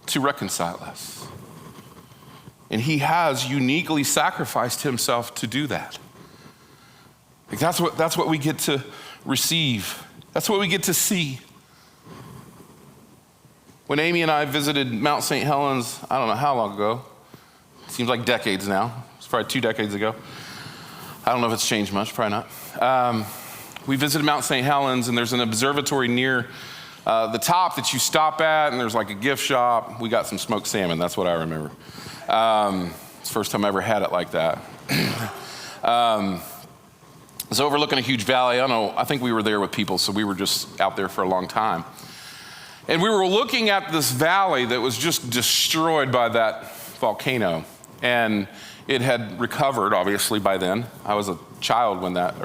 to 0.06 0.20
reconcile 0.20 0.78
us. 0.82 1.26
And 2.68 2.82
he 2.82 2.98
has 2.98 3.48
uniquely 3.48 4.04
sacrificed 4.04 4.82
himself 4.82 5.34
to 5.36 5.46
do 5.46 5.66
that. 5.68 5.98
Like 7.48 7.60
that's, 7.60 7.80
what, 7.80 7.96
that's 7.96 8.18
what 8.18 8.28
we 8.28 8.38
get 8.38 8.58
to 8.60 8.84
receive, 9.24 10.04
that's 10.34 10.50
what 10.50 10.60
we 10.60 10.68
get 10.68 10.82
to 10.84 10.94
see. 10.94 11.40
When 13.86 14.00
Amy 14.00 14.22
and 14.22 14.32
I 14.32 14.46
visited 14.46 14.92
Mount 14.92 15.22
St. 15.22 15.46
Helens, 15.46 16.00
I 16.10 16.18
don't 16.18 16.26
know 16.26 16.34
how 16.34 16.56
long 16.56 16.74
ago, 16.74 17.02
seems 17.86 18.08
like 18.08 18.24
decades 18.24 18.66
now, 18.66 19.04
it's 19.16 19.28
probably 19.28 19.48
two 19.48 19.60
decades 19.60 19.94
ago. 19.94 20.12
I 21.24 21.30
don't 21.30 21.40
know 21.40 21.46
if 21.46 21.52
it's 21.52 21.68
changed 21.68 21.92
much, 21.92 22.12
probably 22.12 22.42
not. 22.42 22.82
Um, 22.82 23.24
we 23.86 23.94
visited 23.94 24.24
Mount 24.24 24.42
St. 24.42 24.66
Helens, 24.66 25.06
and 25.06 25.16
there's 25.16 25.32
an 25.32 25.40
observatory 25.40 26.08
near 26.08 26.48
uh, 27.06 27.28
the 27.28 27.38
top 27.38 27.76
that 27.76 27.92
you 27.92 28.00
stop 28.00 28.40
at, 28.40 28.72
and 28.72 28.80
there's 28.80 28.94
like 28.96 29.10
a 29.10 29.14
gift 29.14 29.40
shop. 29.40 30.00
We 30.00 30.08
got 30.08 30.26
some 30.26 30.38
smoked 30.38 30.66
salmon, 30.66 30.98
that's 30.98 31.16
what 31.16 31.28
I 31.28 31.34
remember. 31.34 31.70
Um, 32.28 32.92
it's 33.20 33.28
the 33.28 33.34
first 33.34 33.52
time 33.52 33.64
I 33.64 33.68
ever 33.68 33.82
had 33.82 34.02
it 34.02 34.10
like 34.10 34.32
that. 34.32 34.64
um, 35.84 36.40
it's 37.48 37.60
overlooking 37.60 37.98
a 37.98 38.02
huge 38.02 38.24
valley. 38.24 38.56
I 38.56 38.66
don't 38.66 38.70
know, 38.70 38.92
I 38.96 39.04
think 39.04 39.22
we 39.22 39.30
were 39.30 39.44
there 39.44 39.60
with 39.60 39.70
people, 39.70 39.96
so 39.96 40.10
we 40.10 40.24
were 40.24 40.34
just 40.34 40.80
out 40.80 40.96
there 40.96 41.08
for 41.08 41.22
a 41.22 41.28
long 41.28 41.46
time. 41.46 41.84
And 42.88 43.02
we 43.02 43.08
were 43.08 43.26
looking 43.26 43.68
at 43.68 43.90
this 43.90 44.12
valley 44.12 44.64
that 44.66 44.80
was 44.80 44.96
just 44.96 45.28
destroyed 45.28 46.12
by 46.12 46.28
that 46.28 46.76
volcano. 46.98 47.64
And 48.00 48.46
it 48.86 49.00
had 49.00 49.40
recovered, 49.40 49.92
obviously, 49.92 50.38
by 50.38 50.58
then. 50.58 50.86
I 51.04 51.14
was 51.14 51.28
a 51.28 51.36
child 51.60 52.00
when 52.00 52.14
that 52.14 52.36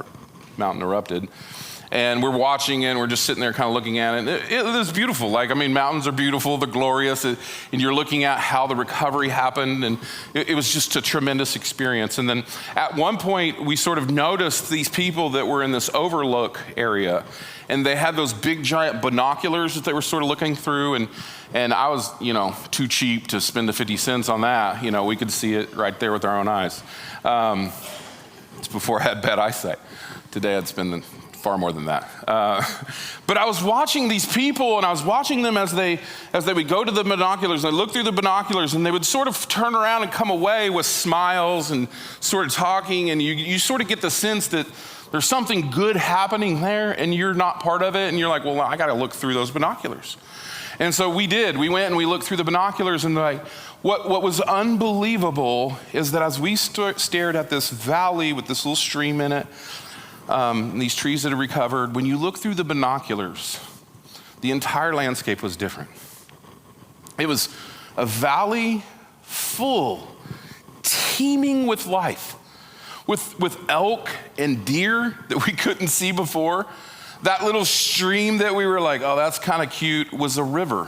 mountain 0.57 0.81
erupted. 0.81 1.27
And 1.91 2.23
we're 2.23 2.35
watching 2.35 2.83
it, 2.83 2.87
and 2.87 2.99
we're 2.99 3.07
just 3.07 3.25
sitting 3.25 3.41
there 3.41 3.51
kind 3.51 3.67
of 3.67 3.73
looking 3.73 3.99
at 3.99 4.15
it. 4.15 4.51
It, 4.51 4.63
was 4.63 4.93
beautiful. 4.93 5.29
Like, 5.29 5.51
I 5.51 5.55
mean, 5.55 5.73
mountains 5.73 6.07
are 6.07 6.13
beautiful, 6.13 6.57
they're 6.57 6.69
glorious, 6.69 7.25
and 7.25 7.37
you're 7.73 7.93
looking 7.93 8.23
at 8.23 8.39
how 8.39 8.65
the 8.65 8.75
recovery 8.75 9.27
happened, 9.27 9.83
and 9.83 9.97
it, 10.33 10.51
it 10.51 10.55
was 10.55 10.71
just 10.71 10.95
a 10.95 11.01
tremendous 11.01 11.57
experience. 11.57 12.17
And 12.17 12.29
then 12.29 12.45
at 12.77 12.95
one 12.95 13.17
point, 13.17 13.63
we 13.65 13.75
sort 13.75 13.97
of 13.97 14.09
noticed 14.09 14.69
these 14.69 14.87
people 14.87 15.31
that 15.31 15.47
were 15.47 15.63
in 15.63 15.73
this 15.73 15.89
overlook 15.93 16.61
area, 16.77 17.25
and 17.67 17.85
they 17.85 17.97
had 17.97 18.15
those 18.15 18.33
big 18.33 18.63
giant 18.63 19.01
binoculars 19.01 19.75
that 19.75 19.83
they 19.83 19.93
were 19.93 20.01
sort 20.01 20.23
of 20.23 20.29
looking 20.29 20.55
through, 20.55 20.95
and 20.95 21.09
and 21.53 21.73
I 21.73 21.89
was, 21.89 22.09
you 22.21 22.33
know, 22.33 22.55
too 22.71 22.87
cheap 22.87 23.27
to 23.27 23.41
spend 23.41 23.67
the 23.67 23.73
50 23.73 23.97
cents 23.97 24.29
on 24.29 24.41
that. 24.41 24.83
You 24.83 24.91
know, 24.91 25.05
we 25.05 25.15
could 25.15 25.31
see 25.31 25.53
it 25.53 25.75
right 25.75 25.97
there 25.99 26.13
with 26.13 26.23
our 26.23 26.39
own 26.39 26.47
eyes. 26.47 26.81
Um, 27.25 27.71
it's 28.57 28.67
before 28.67 28.99
I 29.01 29.03
had 29.03 29.21
bad 29.21 29.39
eyesight. 29.39 29.79
Today 30.31 30.55
I'd 30.55 30.67
spend 30.67 30.93
far 31.41 31.57
more 31.57 31.71
than 31.71 31.85
that. 31.85 32.09
Uh, 32.27 32.63
but 33.27 33.37
I 33.37 33.45
was 33.45 33.61
watching 33.63 34.07
these 34.07 34.25
people, 34.25 34.77
and 34.77 34.85
I 34.85 34.91
was 34.91 35.03
watching 35.03 35.41
them 35.41 35.57
as 35.57 35.71
they 35.71 35.99
as 36.33 36.45
they 36.45 36.53
would 36.53 36.67
go 36.67 36.83
to 36.83 36.91
the 36.91 37.03
binoculars. 37.03 37.63
And 37.63 37.73
they 37.73 37.77
look 37.77 37.91
through 37.91 38.03
the 38.03 38.11
binoculars, 38.11 38.73
and 38.73 38.85
they 38.85 38.91
would 38.91 39.05
sort 39.05 39.27
of 39.27 39.47
turn 39.47 39.75
around 39.75 40.03
and 40.03 40.11
come 40.11 40.29
away 40.29 40.69
with 40.69 40.85
smiles 40.85 41.71
and 41.71 41.87
sort 42.19 42.45
of 42.47 42.53
talking, 42.53 43.09
and 43.09 43.21
you 43.21 43.33
you 43.33 43.59
sort 43.59 43.81
of 43.81 43.87
get 43.87 44.01
the 44.01 44.11
sense 44.11 44.47
that 44.49 44.67
there's 45.11 45.25
something 45.25 45.69
good 45.71 45.97
happening 45.97 46.61
there, 46.61 46.91
and 46.91 47.13
you're 47.13 47.33
not 47.33 47.59
part 47.59 47.81
of 47.81 47.95
it, 47.95 48.07
and 48.07 48.17
you're 48.17 48.29
like, 48.29 48.45
well, 48.45 48.61
I 48.61 48.77
got 48.77 48.87
to 48.87 48.93
look 48.93 49.11
through 49.11 49.33
those 49.33 49.51
binoculars. 49.51 50.15
And 50.79 50.95
so 50.95 51.09
we 51.09 51.27
did. 51.27 51.57
We 51.57 51.69
went 51.69 51.87
and 51.87 51.97
we 51.97 52.05
looked 52.05 52.23
through 52.23 52.37
the 52.37 52.45
binoculars, 52.45 53.03
and 53.03 53.13
like, 53.13 53.45
what, 53.81 54.07
what 54.07 54.21
was 54.21 54.39
unbelievable 54.39 55.77
is 55.91 56.11
that 56.11 56.21
as 56.21 56.39
we 56.39 56.55
st- 56.55 56.99
stared 56.99 57.35
at 57.35 57.49
this 57.49 57.69
valley 57.69 58.31
with 58.31 58.45
this 58.47 58.65
little 58.65 58.75
stream 58.75 59.19
in 59.21 59.31
it, 59.31 59.47
um, 60.31 60.79
these 60.79 60.95
trees 60.95 61.23
that 61.23 61.33
are 61.33 61.37
recovered, 61.37 61.95
when 61.95 62.05
you 62.05 62.17
look 62.17 62.37
through 62.37 62.55
the 62.55 62.63
binoculars, 62.63 63.59
the 64.41 64.51
entire 64.51 64.93
landscape 64.93 65.43
was 65.43 65.55
different. 65.55 65.89
It 67.19 67.27
was 67.27 67.49
a 67.97 68.05
valley 68.05 68.83
full, 69.21 70.07
teeming 70.81 71.67
with 71.67 71.85
life, 71.85 72.35
with, 73.05 73.39
with 73.39 73.57
elk 73.69 74.09
and 74.37 74.65
deer 74.65 75.17
that 75.29 75.45
we 75.45 75.53
couldn't 75.63 75.89
see 75.89 76.11
before 76.11 76.67
that 77.23 77.43
little 77.43 77.65
stream 77.65 78.39
that 78.39 78.55
we 78.55 78.65
were 78.65 78.81
like, 78.81 79.01
oh, 79.01 79.15
that's 79.15 79.39
kind 79.39 79.61
of 79.61 79.71
cute, 79.71 80.11
was 80.11 80.37
a 80.37 80.43
river. 80.43 80.87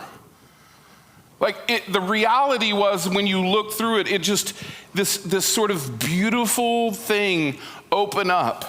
Like 1.40 1.58
it, 1.68 1.92
the 1.92 2.02
reality 2.02 2.74
was 2.74 3.08
when 3.08 3.28
you 3.28 3.46
look 3.46 3.74
through 3.74 4.00
it, 4.00 4.12
it 4.12 4.22
just, 4.22 4.54
this, 4.94 5.18
this 5.18 5.46
sort 5.46 5.72
of 5.72 6.00
beautiful 6.00 6.92
thing 6.92 7.60
open 7.92 8.32
up. 8.32 8.66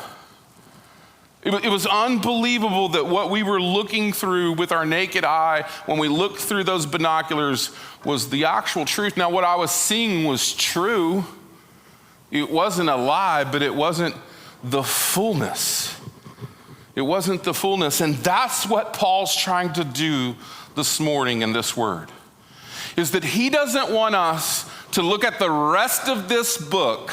It, 1.45 1.69
was 1.69 1.87
unbelievable 1.87 2.89
that 2.91 3.07
what 3.07 3.29
we 3.31 3.43
were 3.43 3.61
looking 3.61 4.15
through 4.15 4.55
with 4.55 4.73
our 4.73 4.87
naked 4.87 5.25
eye 5.25 5.69
when 5.85 5.99
we 5.99 6.09
looked 6.09 6.39
through 6.39 6.65
those 6.65 6.87
binoculars 6.87 7.71
was 8.03 8.31
the 8.31 8.47
actual 8.47 8.87
truth. 8.87 9.19
Now, 9.19 9.29
what 9.29 9.45
I 9.45 9.55
was 9.57 9.71
seeing 9.71 10.25
was 10.25 10.55
true. 10.55 11.25
It 12.31 12.51
wasn't 12.51 12.89
a 12.89 12.97
lie, 12.97 13.45
but 13.45 13.61
it 13.61 13.75
wasn't 13.75 14.15
the 14.63 14.83
fullness. 14.83 15.95
It 16.95 17.03
wasn't 17.03 17.45
the 17.45 17.53
fullness. 17.53 18.01
And 18.01 18.15
that's 18.17 18.67
what 18.67 18.95
Paul's 18.95 19.37
trying 19.37 19.75
to 19.75 19.85
do 19.85 20.37
this 20.77 20.99
morning 20.99 21.43
in 21.43 21.53
this 21.53 21.77
word. 21.77 22.11
Is 22.97 23.11
that 23.11 23.23
he 23.23 23.51
doesn't 23.51 23.91
want 23.91 24.15
us 24.15 24.71
to 24.93 25.03
look 25.03 25.25
at 25.25 25.39
the 25.39 25.51
rest 25.51 26.09
of 26.09 26.29
this 26.29 26.57
book 26.57 27.11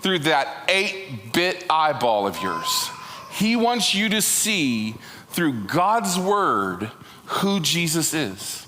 through 0.00 0.20
that 0.20 0.66
8-bit 0.66 1.64
eyeball 1.70 2.26
of 2.26 2.42
yours. 2.42 2.90
He 3.32 3.56
wants 3.56 3.94
you 3.94 4.08
to 4.10 4.22
see 4.22 4.94
through 5.28 5.64
God's 5.64 6.18
word 6.18 6.90
who 7.26 7.60
Jesus 7.60 8.12
is. 8.12 8.66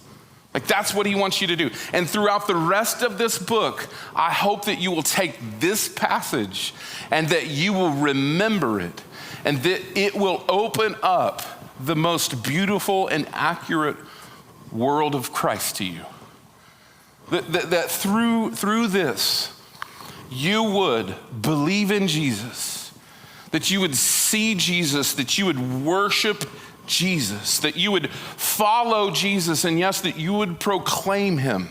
Like 0.55 0.67
that's 0.69 0.95
what 0.95 1.07
he 1.07 1.15
wants 1.17 1.41
you 1.41 1.49
to 1.49 1.57
do. 1.57 1.71
And 1.93 2.09
throughout 2.09 2.47
the 2.47 2.55
rest 2.55 3.03
of 3.03 3.19
this 3.19 3.39
book, 3.39 3.89
I 4.15 4.33
hope 4.33 4.67
that 4.67 4.81
you 4.81 4.93
will 4.93 5.03
take 5.03 5.37
this 5.59 5.89
passage 5.89 6.73
and 7.11 7.29
that 7.31 7.49
you 7.49 7.73
will 7.73 7.91
remember 7.91 8.81
it 8.81 9.03
and 9.45 9.59
that 9.59 9.83
it 9.99 10.15
will 10.15 10.45
open 10.49 10.95
up 11.03 11.43
the 11.81 11.97
most 11.97 12.43
beautiful 12.43 13.09
and 13.09 13.29
accurate 13.33 13.97
world 14.71 15.15
of 15.15 15.33
Christ 15.33 15.77
to 15.77 15.85
you. 15.85 16.03
That, 17.31 17.53
that, 17.53 17.71
that 17.71 17.91
through, 17.91 18.53
through 18.53 18.89
this, 18.89 19.51
you 20.31 20.63
would 20.63 21.15
believe 21.41 21.91
in 21.91 22.07
Jesus, 22.07 22.84
that 23.55 23.71
you 23.71 23.81
would 23.81 23.95
see 23.95 24.57
Jesus, 24.57 25.13
that 25.13 25.39
you 25.39 25.47
would 25.47 25.85
worship 25.85 26.45
Jesus, 26.87 27.61
that 27.61 27.77
you 27.77 27.93
would 27.93 28.11
follow 28.11 29.13
Jesus, 29.13 29.65
and 29.65 29.79
yes, 29.79 30.01
that 30.01 30.19
you 30.19 30.33
would 30.33 30.59
proclaim 30.59 31.39
him, 31.39 31.69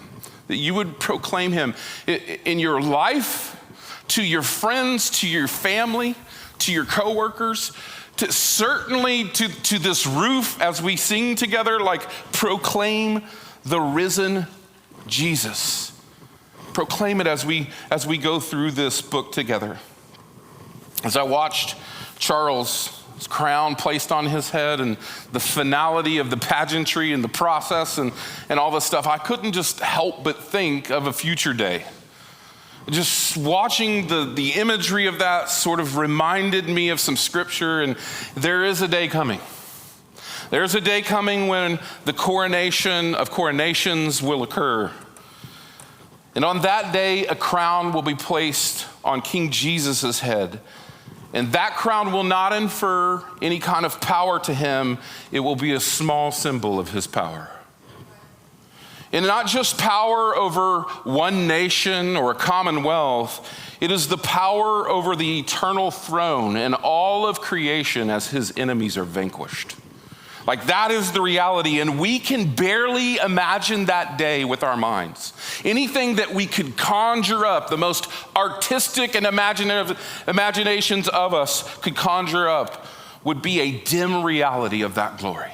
that 0.47 0.55
you 0.55 0.73
would 0.75 0.97
proclaim 0.97 1.51
him 1.51 1.75
in 2.07 2.57
your 2.57 2.81
life, 2.81 3.61
to 4.07 4.23
your 4.23 4.43
friends, 4.43 5.09
to 5.19 5.27
your 5.27 5.49
family, 5.49 6.15
to 6.59 6.71
your 6.71 6.85
coworkers, 6.85 7.73
to 8.15 8.31
certainly 8.31 9.27
to, 9.31 9.49
to 9.63 9.77
this 9.77 10.07
roof 10.07 10.61
as 10.61 10.81
we 10.81 10.95
sing 10.95 11.35
together, 11.35 11.81
like 11.81 12.09
proclaim 12.31 13.23
the 13.65 13.81
risen 13.81 14.47
Jesus. 15.05 15.91
Proclaim 16.71 17.19
it 17.19 17.27
as 17.27 17.45
we 17.45 17.71
as 17.91 18.07
we 18.07 18.17
go 18.17 18.39
through 18.39 18.71
this 18.71 19.01
book 19.01 19.33
together. 19.33 19.79
As 21.03 21.17
I 21.17 21.23
watched 21.23 21.75
Charles' 22.17 23.03
crown 23.27 23.75
placed 23.75 24.11
on 24.11 24.25
his 24.25 24.49
head 24.49 24.79
and 24.79 24.97
the 25.31 25.39
finality 25.39 26.17
of 26.17 26.29
the 26.29 26.37
pageantry 26.37 27.13
and 27.13 27.23
the 27.23 27.29
process 27.29 27.97
and, 27.97 28.11
and 28.49 28.59
all 28.59 28.71
this 28.71 28.85
stuff, 28.85 29.05
I 29.05 29.17
couldn't 29.17 29.51
just 29.51 29.79
help 29.79 30.23
but 30.23 30.41
think 30.41 30.89
of 30.89 31.07
a 31.07 31.13
future 31.13 31.53
day. 31.53 31.85
Just 32.89 33.37
watching 33.37 34.07
the, 34.07 34.25
the 34.25 34.51
imagery 34.51 35.07
of 35.07 35.19
that 35.19 35.49
sort 35.49 35.79
of 35.79 35.97
reminded 35.97 36.67
me 36.67 36.89
of 36.89 36.99
some 36.99 37.15
scripture, 37.15 37.81
and 37.81 37.95
there 38.35 38.65
is 38.65 38.81
a 38.81 38.87
day 38.87 39.07
coming. 39.07 39.39
There's 40.49 40.75
a 40.75 40.81
day 40.81 41.01
coming 41.01 41.47
when 41.47 41.79
the 42.05 42.13
coronation 42.13 43.15
of 43.15 43.31
coronations 43.31 44.21
will 44.21 44.43
occur. 44.43 44.91
And 46.35 46.43
on 46.43 46.61
that 46.61 46.91
day, 46.91 47.25
a 47.27 47.35
crown 47.35 47.93
will 47.93 48.01
be 48.01 48.15
placed 48.15 48.85
on 49.03 49.21
King 49.21 49.49
Jesus' 49.49 50.19
head. 50.19 50.59
And 51.33 51.51
that 51.53 51.75
crown 51.75 52.11
will 52.11 52.23
not 52.23 52.53
infer 52.53 53.23
any 53.41 53.59
kind 53.59 53.85
of 53.85 53.99
power 53.99 54.39
to 54.41 54.53
him, 54.53 54.99
it 55.31 55.39
will 55.39 55.55
be 55.55 55.73
a 55.73 55.79
small 55.79 56.31
symbol 56.31 56.79
of 56.79 56.91
his 56.91 57.07
power. 57.07 57.49
And 59.11 59.27
not 59.27 59.47
just 59.47 59.77
power 59.77 60.35
over 60.35 60.81
one 61.03 61.47
nation 61.47 62.15
or 62.15 62.31
a 62.31 62.35
commonwealth, 62.35 63.47
it 63.79 63.91
is 63.91 64.07
the 64.07 64.17
power 64.17 64.87
over 64.89 65.15
the 65.15 65.39
eternal 65.39 65.91
throne 65.91 66.55
and 66.55 66.73
all 66.73 67.27
of 67.27 67.41
creation 67.41 68.09
as 68.09 68.29
his 68.29 68.53
enemies 68.57 68.97
are 68.97 69.03
vanquished. 69.03 69.75
Like 70.45 70.65
that 70.65 70.91
is 70.91 71.11
the 71.11 71.21
reality, 71.21 71.79
and 71.79 71.99
we 71.99 72.19
can 72.19 72.53
barely 72.53 73.17
imagine 73.17 73.85
that 73.85 74.17
day 74.17 74.43
with 74.43 74.63
our 74.63 74.75
minds. 74.75 75.33
Anything 75.63 76.15
that 76.15 76.33
we 76.33 76.47
could 76.47 76.75
conjure 76.75 77.45
up, 77.45 77.69
the 77.69 77.77
most 77.77 78.07
artistic 78.35 79.15
and 79.15 79.25
imaginative 79.25 79.97
imaginations 80.27 81.07
of 81.07 81.33
us 81.33 81.77
could 81.77 81.95
conjure 81.95 82.49
up, 82.49 82.85
would 83.23 83.41
be 83.41 83.61
a 83.61 83.71
dim 83.71 84.23
reality 84.23 84.81
of 84.81 84.95
that 84.95 85.17
glory. 85.17 85.51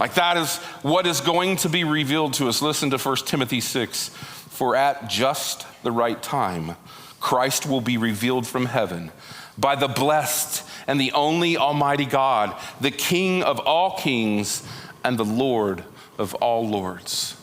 Like 0.00 0.14
that 0.14 0.38
is 0.38 0.56
what 0.82 1.06
is 1.06 1.20
going 1.20 1.56
to 1.56 1.68
be 1.68 1.84
revealed 1.84 2.34
to 2.34 2.48
us. 2.48 2.62
Listen 2.62 2.90
to 2.90 2.98
1 2.98 3.16
Timothy 3.26 3.60
6 3.60 4.08
For 4.08 4.74
at 4.74 5.08
just 5.08 5.66
the 5.82 5.92
right 5.92 6.20
time, 6.22 6.76
Christ 7.20 7.66
will 7.66 7.82
be 7.82 7.98
revealed 7.98 8.46
from 8.46 8.66
heaven 8.66 9.12
by 9.58 9.76
the 9.76 9.88
blessed 9.88 10.66
and 10.86 11.00
the 11.00 11.12
only 11.12 11.56
Almighty 11.56 12.06
God, 12.06 12.56
the 12.80 12.90
King 12.90 13.42
of 13.42 13.58
all 13.60 13.96
kings 13.96 14.66
and 15.04 15.18
the 15.18 15.24
Lord 15.24 15.84
of 16.18 16.34
all 16.36 16.68
lords. 16.68 17.36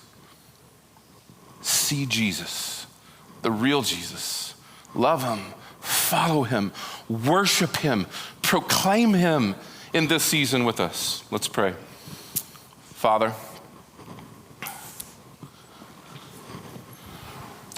See 1.62 2.06
Jesus, 2.06 2.88
the 3.42 3.52
real 3.52 3.82
Jesus. 3.82 4.56
Love 4.96 5.24
him, 5.24 5.54
follow 5.80 6.44
him, 6.44 6.72
worship 7.08 7.78
him, 7.78 8.08
proclaim 8.42 9.14
him 9.14 9.56
in 9.94 10.08
this 10.08 10.24
season 10.24 10.66
with 10.66 10.80
us. 10.80 11.24
Let's 11.32 11.48
pray. 11.48 11.74
Father, 12.82 13.34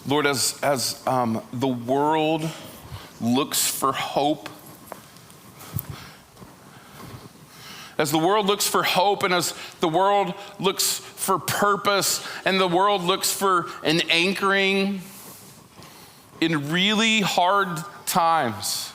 Lord, 0.07 0.25
as, 0.25 0.59
as 0.63 1.05
um, 1.05 1.43
the 1.53 1.67
world 1.67 2.49
looks 3.19 3.67
for 3.67 3.91
hope, 3.91 4.49
as 8.01 8.11
the 8.11 8.17
world 8.17 8.47
looks 8.47 8.67
for 8.67 8.81
hope, 8.81 9.21
and 9.21 9.31
as 9.31 9.53
the 9.79 9.87
world 9.87 10.33
looks 10.59 10.97
for 10.97 11.37
purpose, 11.37 12.27
and 12.45 12.59
the 12.59 12.67
world 12.67 13.03
looks 13.03 13.31
for 13.31 13.67
an 13.83 14.01
anchoring 14.09 15.01
in 16.41 16.71
really 16.71 17.21
hard 17.21 17.67
times, 18.07 18.91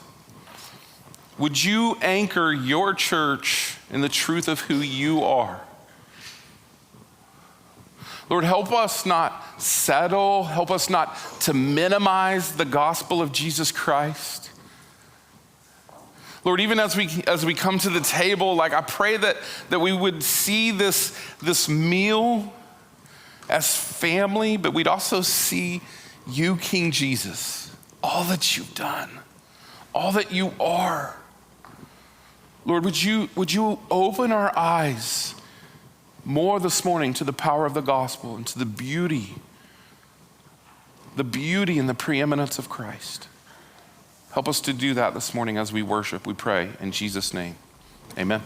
would 1.39 1.63
you 1.63 1.97
anchor 2.03 2.53
your 2.53 2.95
church 2.95 3.77
in 3.91 4.01
the 4.01 4.09
truth 4.09 4.49
of 4.49 4.61
who 4.63 4.77
you 4.77 5.23
are? 5.23 5.61
Lord, 8.29 8.43
help 8.43 8.73
us 8.73 9.07
not 9.07 9.63
settle, 9.63 10.45
help 10.45 10.73
us 10.73 10.91
not 10.91 11.17
to 11.43 11.55
minimize 11.55 12.57
the 12.57 12.65
gospel 12.65 13.23
of 13.23 13.31
Jesus 13.31 13.71
Christ. 13.71 14.46
Lord, 16.47 16.61
even 16.61 16.79
as 16.79 16.97
we 16.97 17.09
as 17.27 17.45
we 17.45 17.55
come 17.55 17.77
to 17.81 17.91
the 17.91 17.99
table, 17.99 18.55
like 18.55 18.73
I 18.73 18.81
pray 18.81 19.17
that, 19.17 19.37
that 19.71 19.81
we 19.81 19.93
would 19.93 20.23
see 20.23 20.71
this, 20.71 21.19
this 21.43 21.69
meal 21.69 22.53
as 23.49 23.77
family, 23.77 24.57
but 24.57 24.73
we'd 24.73 24.87
also 24.87 25.23
see 25.23 25.81
you, 26.25 26.55
King 26.59 26.93
Jesus, 26.93 27.75
all 28.01 28.23
that 28.25 28.57
you've 28.57 28.77
done, 28.77 29.11
all 29.93 30.13
that 30.13 30.31
you 30.31 30.53
are. 30.61 31.17
Lord, 32.65 32.85
would 32.85 33.03
you, 33.03 33.29
would 33.35 33.53
you 33.53 33.81
open 33.91 34.31
our 34.31 34.57
eyes 34.57 35.35
more 36.25 36.61
this 36.61 36.85
morning 36.85 37.13
to 37.15 37.25
the 37.25 37.33
power 37.33 37.67
of 37.67 37.75
the 37.75 37.81
gospel 37.81 38.37
and 38.37 38.47
to 38.47 38.57
the 38.61 38.67
beauty, 38.67 39.35
the 41.17 41.25
beauty 41.25 41.77
and 41.77 41.89
the 41.89 41.95
preeminence 41.95 42.57
of 42.57 42.69
Christ. 42.69 43.27
Help 44.37 44.49
us 44.49 44.61
to 44.61 44.75
do 44.75 44.93
that 44.93 45.15
this 45.15 45.33
morning 45.33 45.57
as 45.57 45.73
we 45.73 45.83
worship, 45.83 46.27
we 46.27 46.35
pray 46.35 46.69
in 46.79 46.93
Jesus' 46.93 47.33
name. 47.33 47.55
Amen. 48.19 48.43